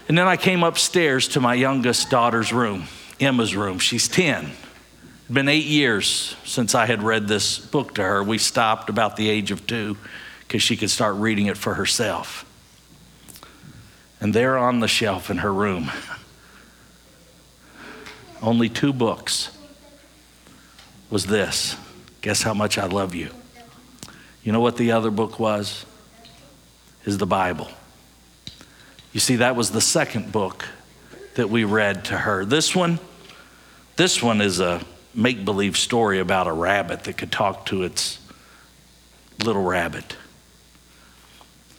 And 0.07 0.17
then 0.17 0.27
I 0.27 0.37
came 0.37 0.63
upstairs 0.63 1.27
to 1.29 1.39
my 1.39 1.55
youngest 1.55 2.11
daughter's 2.11 2.53
room, 2.53 2.85
Emma's 3.19 3.55
room. 3.55 3.79
She's 3.79 4.07
10. 4.07 4.51
Been 5.31 5.47
eight 5.47 5.65
years 5.65 6.35
since 6.43 6.73
I 6.73 6.87
had 6.87 7.03
read 7.03 7.27
this 7.27 7.59
book 7.59 7.95
to 7.95 8.03
her. 8.03 8.23
We 8.23 8.39
stopped 8.39 8.89
about 8.89 9.15
the 9.15 9.29
age 9.29 9.51
of 9.51 9.67
two 9.67 9.95
because 10.39 10.63
she 10.63 10.75
could 10.75 10.89
start 10.89 11.15
reading 11.15 11.45
it 11.45 11.57
for 11.57 11.75
herself. 11.75 12.45
And 14.19 14.33
there 14.33 14.57
on 14.57 14.79
the 14.79 14.87
shelf 14.87 15.29
in 15.29 15.37
her 15.37 15.53
room, 15.53 15.91
only 18.41 18.69
two 18.69 18.91
books, 18.91 19.55
was 21.09 21.27
this 21.27 21.75
Guess 22.21 22.41
how 22.41 22.53
much 22.53 22.77
I 22.77 22.85
love 22.85 23.15
you? 23.15 23.29
You 24.43 24.51
know 24.51 24.59
what 24.59 24.77
the 24.77 24.91
other 24.91 25.11
book 25.11 25.39
was? 25.39 25.85
Is 27.05 27.17
the 27.17 27.25
Bible. 27.25 27.69
You 29.13 29.19
see, 29.19 29.37
that 29.37 29.55
was 29.55 29.71
the 29.71 29.81
second 29.81 30.31
book 30.31 30.67
that 31.35 31.49
we 31.49 31.63
read 31.63 32.05
to 32.05 32.17
her. 32.17 32.43
This 32.43 32.75
one, 32.75 32.99
this 33.95 34.21
one 34.21 34.41
is 34.41 34.59
a 34.59 34.81
make 35.19 35.43
believe 35.43 35.77
story 35.77 36.19
about 36.19 36.47
a 36.47 36.53
rabbit 36.53 37.03
that 37.03 37.17
could 37.17 37.31
talk 37.31 37.65
to 37.67 37.83
its 37.83 38.19
little 39.43 39.63
rabbit. 39.63 40.15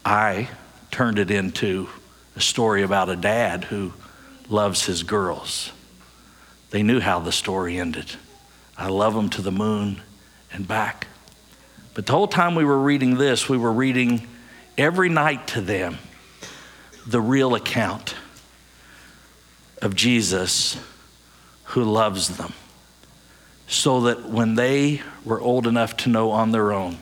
I 0.05 0.49
turned 0.91 1.19
it 1.19 1.31
into 1.31 1.89
a 2.37 2.41
story 2.41 2.83
about 2.83 3.09
a 3.09 3.17
dad 3.17 3.65
who 3.65 3.93
loves 4.49 4.85
his 4.85 5.03
girls. 5.03 5.73
They 6.71 6.83
knew 6.83 7.01
how 7.01 7.21
the 7.21 7.33
story 7.33 7.79
ended. 7.79 8.13
I 8.77 8.89
love 8.89 9.15
them 9.15 9.31
to 9.31 9.43
the 9.43 9.53
moon 9.53 10.03
and 10.53 10.67
back. 10.69 11.07
But 11.95 12.07
the 12.07 12.13
whole 12.13 12.29
time 12.29 12.55
we 12.55 12.65
were 12.65 12.79
reading 12.79 13.17
this, 13.17 13.49
we 13.49 13.59
were 13.59 13.73
reading 13.73 14.27
every 14.77 15.09
night 15.09 15.49
to 15.49 15.61
them 15.61 15.99
the 17.07 17.21
real 17.21 17.55
account 17.55 18.15
of 19.81 19.95
Jesus 19.95 20.79
who 21.65 21.85
loves 21.85 22.37
them. 22.37 22.53
So 23.71 24.01
that 24.03 24.29
when 24.29 24.57
they 24.57 25.01
were 25.25 25.41
old 25.41 25.69
enough 25.69 25.97
to 25.99 26.09
know 26.09 26.33
on 26.33 26.51
their 26.51 26.73
own, 26.73 26.99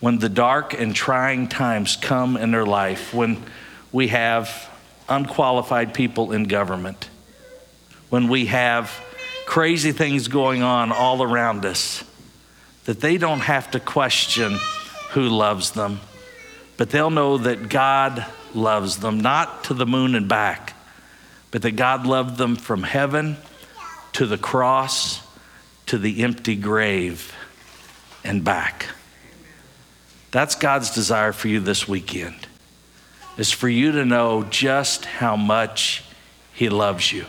when 0.00 0.18
the 0.18 0.30
dark 0.30 0.72
and 0.72 0.94
trying 0.94 1.46
times 1.46 1.94
come 1.94 2.38
in 2.38 2.52
their 2.52 2.64
life, 2.64 3.12
when 3.12 3.44
we 3.92 4.08
have 4.08 4.70
unqualified 5.10 5.92
people 5.92 6.32
in 6.32 6.44
government, 6.44 7.10
when 8.08 8.28
we 8.28 8.46
have 8.46 8.90
crazy 9.44 9.92
things 9.92 10.28
going 10.28 10.62
on 10.62 10.90
all 10.90 11.22
around 11.22 11.66
us, 11.66 12.02
that 12.86 13.00
they 13.00 13.18
don't 13.18 13.40
have 13.40 13.70
to 13.72 13.78
question 13.78 14.56
who 15.10 15.28
loves 15.28 15.72
them, 15.72 16.00
but 16.78 16.88
they'll 16.88 17.10
know 17.10 17.36
that 17.36 17.68
God 17.68 18.24
loves 18.54 18.96
them, 18.96 19.20
not 19.20 19.64
to 19.64 19.74
the 19.74 19.84
moon 19.84 20.14
and 20.14 20.28
back, 20.28 20.72
but 21.50 21.60
that 21.60 21.72
God 21.72 22.06
loved 22.06 22.38
them 22.38 22.56
from 22.56 22.84
heaven 22.84 23.36
to 24.14 24.24
the 24.24 24.38
cross 24.38 25.20
to 25.88 25.98
the 25.98 26.22
empty 26.22 26.56
grave 26.56 27.34
and 28.24 28.42
back. 28.44 28.86
That's 30.30 30.54
God's 30.54 30.94
desire 30.94 31.32
for 31.32 31.48
you 31.48 31.60
this 31.60 31.88
weekend. 31.88 32.46
Is 33.36 33.52
for 33.52 33.68
you 33.68 33.92
to 33.92 34.04
know 34.04 34.44
just 34.44 35.04
how 35.04 35.36
much 35.36 36.04
he 36.52 36.68
loves 36.68 37.12
you 37.12 37.24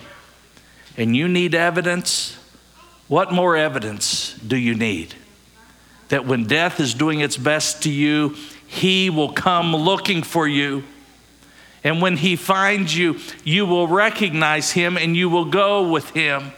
and 0.99 1.15
you 1.15 1.29
need 1.29 1.55
evidence, 1.55 2.37
what 3.07 3.31
more 3.31 3.55
evidence 3.55 4.33
do 4.45 4.57
you 4.57 4.75
need? 4.75 5.15
That 6.09 6.25
when 6.25 6.43
death 6.43 6.81
is 6.81 6.93
doing 6.93 7.21
its 7.21 7.37
best 7.37 7.83
to 7.83 7.89
you, 7.89 8.35
he 8.67 9.09
will 9.09 9.31
come 9.31 9.73
looking 9.73 10.23
for 10.23 10.45
you. 10.45 10.83
And 11.85 12.01
when 12.01 12.17
he 12.17 12.35
finds 12.35 12.95
you, 12.95 13.17
you 13.45 13.65
will 13.65 13.87
recognize 13.87 14.71
him 14.71 14.97
and 14.97 15.15
you 15.15 15.29
will 15.29 15.45
go 15.45 15.89
with 15.89 16.09
him. 16.09 16.51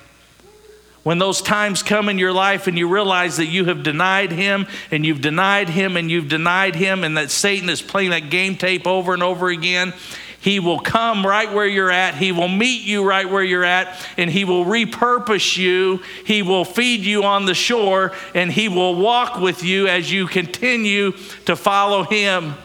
When 1.03 1.17
those 1.17 1.41
times 1.41 1.81
come 1.81 2.09
in 2.09 2.19
your 2.19 2.31
life 2.33 2.67
and 2.67 2.77
you 2.77 2.87
realize 2.87 3.37
that 3.37 3.47
you 3.47 3.65
have 3.65 3.81
denied 3.81 4.31
him 4.31 4.67
and 4.91 5.03
you've 5.05 5.21
denied 5.21 5.69
him 5.69 5.97
and 5.97 6.11
you've 6.11 6.27
denied 6.27 6.75
him, 6.75 7.03
and 7.03 7.17
that 7.17 7.31
Satan 7.31 7.69
is 7.69 7.81
playing 7.81 8.11
that 8.11 8.29
game 8.29 8.55
tape 8.55 8.85
over 8.85 9.13
and 9.13 9.23
over 9.23 9.49
again, 9.49 9.93
he 10.41 10.59
will 10.59 10.79
come 10.79 11.25
right 11.25 11.51
where 11.53 11.67
you're 11.67 11.91
at. 11.91 12.15
He 12.15 12.31
will 12.31 12.47
meet 12.47 12.81
you 12.81 13.03
right 13.07 13.29
where 13.29 13.43
you're 13.43 13.63
at, 13.63 13.95
and 14.17 14.27
He 14.27 14.43
will 14.43 14.65
repurpose 14.65 15.55
you. 15.55 16.01
He 16.25 16.41
will 16.41 16.65
feed 16.65 17.01
you 17.01 17.23
on 17.23 17.45
the 17.45 17.53
shore, 17.53 18.11
and 18.33 18.51
He 18.51 18.67
will 18.67 18.95
walk 18.95 19.39
with 19.39 19.63
you 19.63 19.87
as 19.87 20.11
you 20.11 20.25
continue 20.25 21.11
to 21.45 21.55
follow 21.55 22.03
Him. 22.03 22.55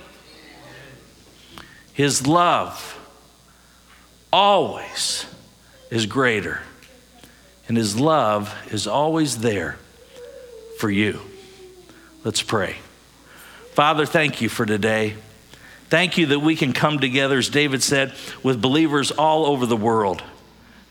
His 1.92 2.26
love 2.26 2.98
always 4.32 5.26
is 5.90 6.06
greater, 6.06 6.62
and 7.68 7.76
His 7.76 7.98
love 7.98 8.54
is 8.72 8.86
always 8.86 9.38
there 9.38 9.76
for 10.78 10.90
you. 10.90 11.20
Let's 12.24 12.42
pray. 12.42 12.76
Father, 13.72 14.06
thank 14.06 14.40
you 14.40 14.48
for 14.48 14.66
today. 14.66 15.16
Thank 15.88 16.18
you 16.18 16.26
that 16.26 16.40
we 16.40 16.56
can 16.56 16.72
come 16.72 16.98
together, 16.98 17.38
as 17.38 17.48
David 17.48 17.82
said, 17.82 18.12
with 18.42 18.60
believers 18.60 19.10
all 19.10 19.46
over 19.46 19.66
the 19.66 19.76
world 19.76 20.22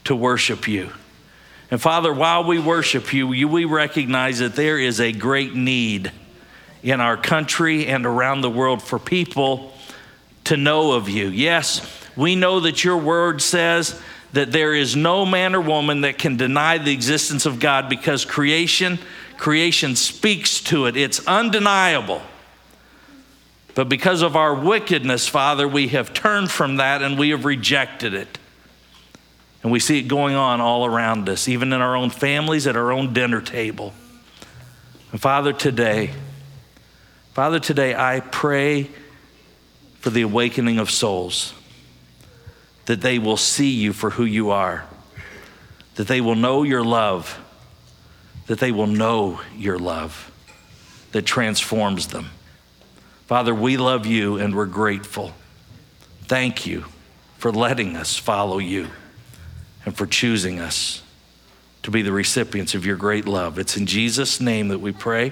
to 0.05 0.15
worship 0.15 0.67
you. 0.67 0.91
And 1.71 1.81
Father, 1.81 2.13
while 2.13 2.43
we 2.43 2.59
worship 2.59 3.11
you, 3.11 3.27
we 3.27 3.65
recognize 3.65 4.39
that 4.39 4.55
there 4.55 4.77
is 4.77 5.01
a 5.01 5.11
great 5.11 5.55
need 5.55 6.11
in 6.83 7.01
our 7.01 7.17
country 7.17 7.87
and 7.87 8.05
around 8.05 8.41
the 8.41 8.49
world 8.49 8.81
for 8.81 8.99
people 8.99 9.73
to 10.45 10.55
know 10.55 10.93
of 10.93 11.09
you. 11.09 11.27
Yes, 11.27 11.81
we 12.15 12.35
know 12.35 12.59
that 12.61 12.83
your 12.83 12.97
word 12.97 13.41
says 13.41 13.99
that 14.35 14.51
there 14.51 14.73
is 14.73 14.95
no 14.95 15.25
man 15.25 15.55
or 15.55 15.61
woman 15.61 16.01
that 16.01 16.17
can 16.17 16.37
deny 16.37 16.77
the 16.77 16.93
existence 16.93 17.45
of 17.45 17.59
God 17.59 17.89
because 17.89 18.23
creation 18.23 18.99
creation 19.37 19.95
speaks 19.95 20.61
to 20.61 20.85
it. 20.85 20.95
It's 20.95 21.25
undeniable. 21.27 22.21
But 23.73 23.89
because 23.89 24.21
of 24.21 24.35
our 24.35 24.55
wickedness, 24.55 25.27
Father, 25.27 25.67
we 25.67 25.89
have 25.89 26.13
turned 26.13 26.49
from 26.49 26.77
that 26.77 27.01
and 27.01 27.19
we 27.19 27.29
have 27.31 27.43
rejected 27.43 28.13
it. 28.13 28.37
And 29.61 29.71
we 29.71 29.79
see 29.79 29.99
it 29.99 30.03
going 30.03 30.35
on 30.35 30.61
all 30.61 30.85
around 30.85 31.27
us, 31.27 31.49
even 31.49 31.73
in 31.73 31.81
our 31.81 31.95
own 31.95 32.09
families, 32.09 32.67
at 32.67 32.75
our 32.77 32.91
own 32.91 33.13
dinner 33.13 33.41
table. 33.41 33.93
And 35.11 35.19
Father, 35.19 35.51
today, 35.51 36.11
Father, 37.33 37.59
today 37.59 37.95
I 37.95 38.19
pray 38.19 38.89
for 39.99 40.11
the 40.11 40.21
awakening 40.21 40.77
of 40.77 40.91
souls, 40.91 41.53
that 42.85 43.01
they 43.01 43.19
will 43.19 43.37
see 43.37 43.69
you 43.69 43.93
for 43.93 44.11
who 44.11 44.25
you 44.25 44.51
are, 44.51 44.85
that 45.95 46.07
they 46.07 46.21
will 46.21 46.35
know 46.35 46.63
your 46.63 46.83
love, 46.83 47.39
that 48.47 48.59
they 48.59 48.71
will 48.71 48.87
know 48.87 49.41
your 49.55 49.79
love 49.79 50.31
that 51.11 51.23
transforms 51.23 52.07
them. 52.07 52.29
Father, 53.25 53.55
we 53.55 53.77
love 53.77 54.05
you 54.05 54.37
and 54.37 54.53
we're 54.53 54.65
grateful. 54.65 55.33
Thank 56.23 56.65
you 56.65 56.85
for 57.37 57.51
letting 57.51 57.95
us 57.95 58.17
follow 58.17 58.57
you 58.57 58.89
and 59.85 59.95
for 59.95 60.05
choosing 60.05 60.59
us 60.59 61.01
to 61.83 61.91
be 61.91 62.01
the 62.01 62.11
recipients 62.11 62.75
of 62.75 62.85
your 62.85 62.97
great 62.97 63.27
love. 63.27 63.57
It's 63.57 63.77
in 63.77 63.85
Jesus' 63.85 64.41
name 64.41 64.67
that 64.67 64.79
we 64.79 64.91
pray. 64.91 65.31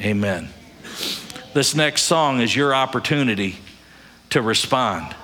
Amen. 0.00 0.50
This 1.54 1.74
next 1.74 2.02
song 2.02 2.40
is 2.40 2.54
your 2.54 2.74
opportunity 2.74 3.56
to 4.30 4.42
respond. 4.42 5.14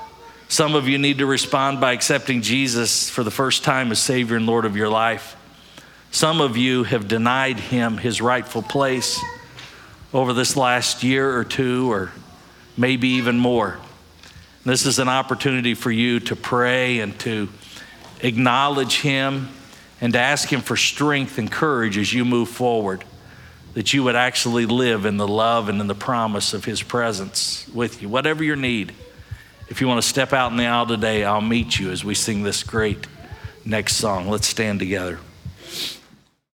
Some 0.53 0.75
of 0.75 0.87
you 0.87 0.99
need 0.99 1.17
to 1.17 1.25
respond 1.25 1.81
by 1.81 1.93
accepting 1.93 2.43
Jesus 2.43 3.09
for 3.09 3.25
the 3.25 3.31
first 3.31 3.65
time 3.65 3.91
as 3.91 4.01
Savior 4.01 4.37
and 4.37 4.45
Lord 4.45 4.67
of 4.67 4.77
your 4.77 4.91
life. 4.91 5.35
Some 6.11 6.43
of 6.43 6.59
you 6.59 6.85
have 6.85 7.09
denied 7.09 7.59
him 7.59 7.97
his 7.97 8.21
rightful 8.21 8.61
place 8.61 9.19
over 10.13 10.35
this 10.35 10.55
last 10.55 11.03
year 11.03 11.35
or 11.39 11.43
two, 11.45 11.91
or 11.91 12.13
maybe 12.77 13.09
even 13.09 13.39
more. 13.39 13.79
This 14.63 14.85
is 14.85 14.99
an 14.99 15.09
opportunity 15.09 15.73
for 15.73 15.91
you 15.91 16.21
to 16.21 16.37
pray 16.37 17.01
and 17.01 17.19
to 17.21 17.49
acknowledge 18.21 19.01
Him 19.01 19.49
and 20.03 20.13
to 20.13 20.19
ask 20.19 20.53
Him 20.53 20.61
for 20.61 20.77
strength 20.77 21.39
and 21.39 21.51
courage 21.51 21.97
as 21.97 22.13
you 22.13 22.27
move 22.27 22.51
forward, 22.51 23.07
that 23.73 23.95
you 23.95 24.05
would 24.05 24.17
actually 24.17 24.67
live 24.67 25.07
in 25.07 25.17
the 25.17 25.27
love 25.27 25.71
and 25.71 25.81
in 25.81 25.87
the 25.87 25.95
promise 25.95 26.53
of 26.53 26.67
His 26.67 26.83
presence 26.83 27.67
with 27.73 28.03
you. 28.03 28.11
Whatever 28.11 28.45
your 28.45 28.57
need, 28.57 28.93
if 29.73 29.81
you 29.81 29.89
want 29.89 30.03
to 30.03 30.07
step 30.07 30.35
out 30.35 30.51
in 30.51 30.59
the 30.59 30.67
aisle 30.67 30.85
today, 30.85 31.25
I'll 31.25 31.41
meet 31.41 31.79
you 31.79 31.91
as 31.93 32.05
we 32.05 32.15
sing 32.15 32.43
this 32.43 32.63
great 32.63 33.07
next 33.65 33.97
song. 33.97 34.29
Let's 34.29 34.47
stand 34.47 34.81
together. 34.81 35.19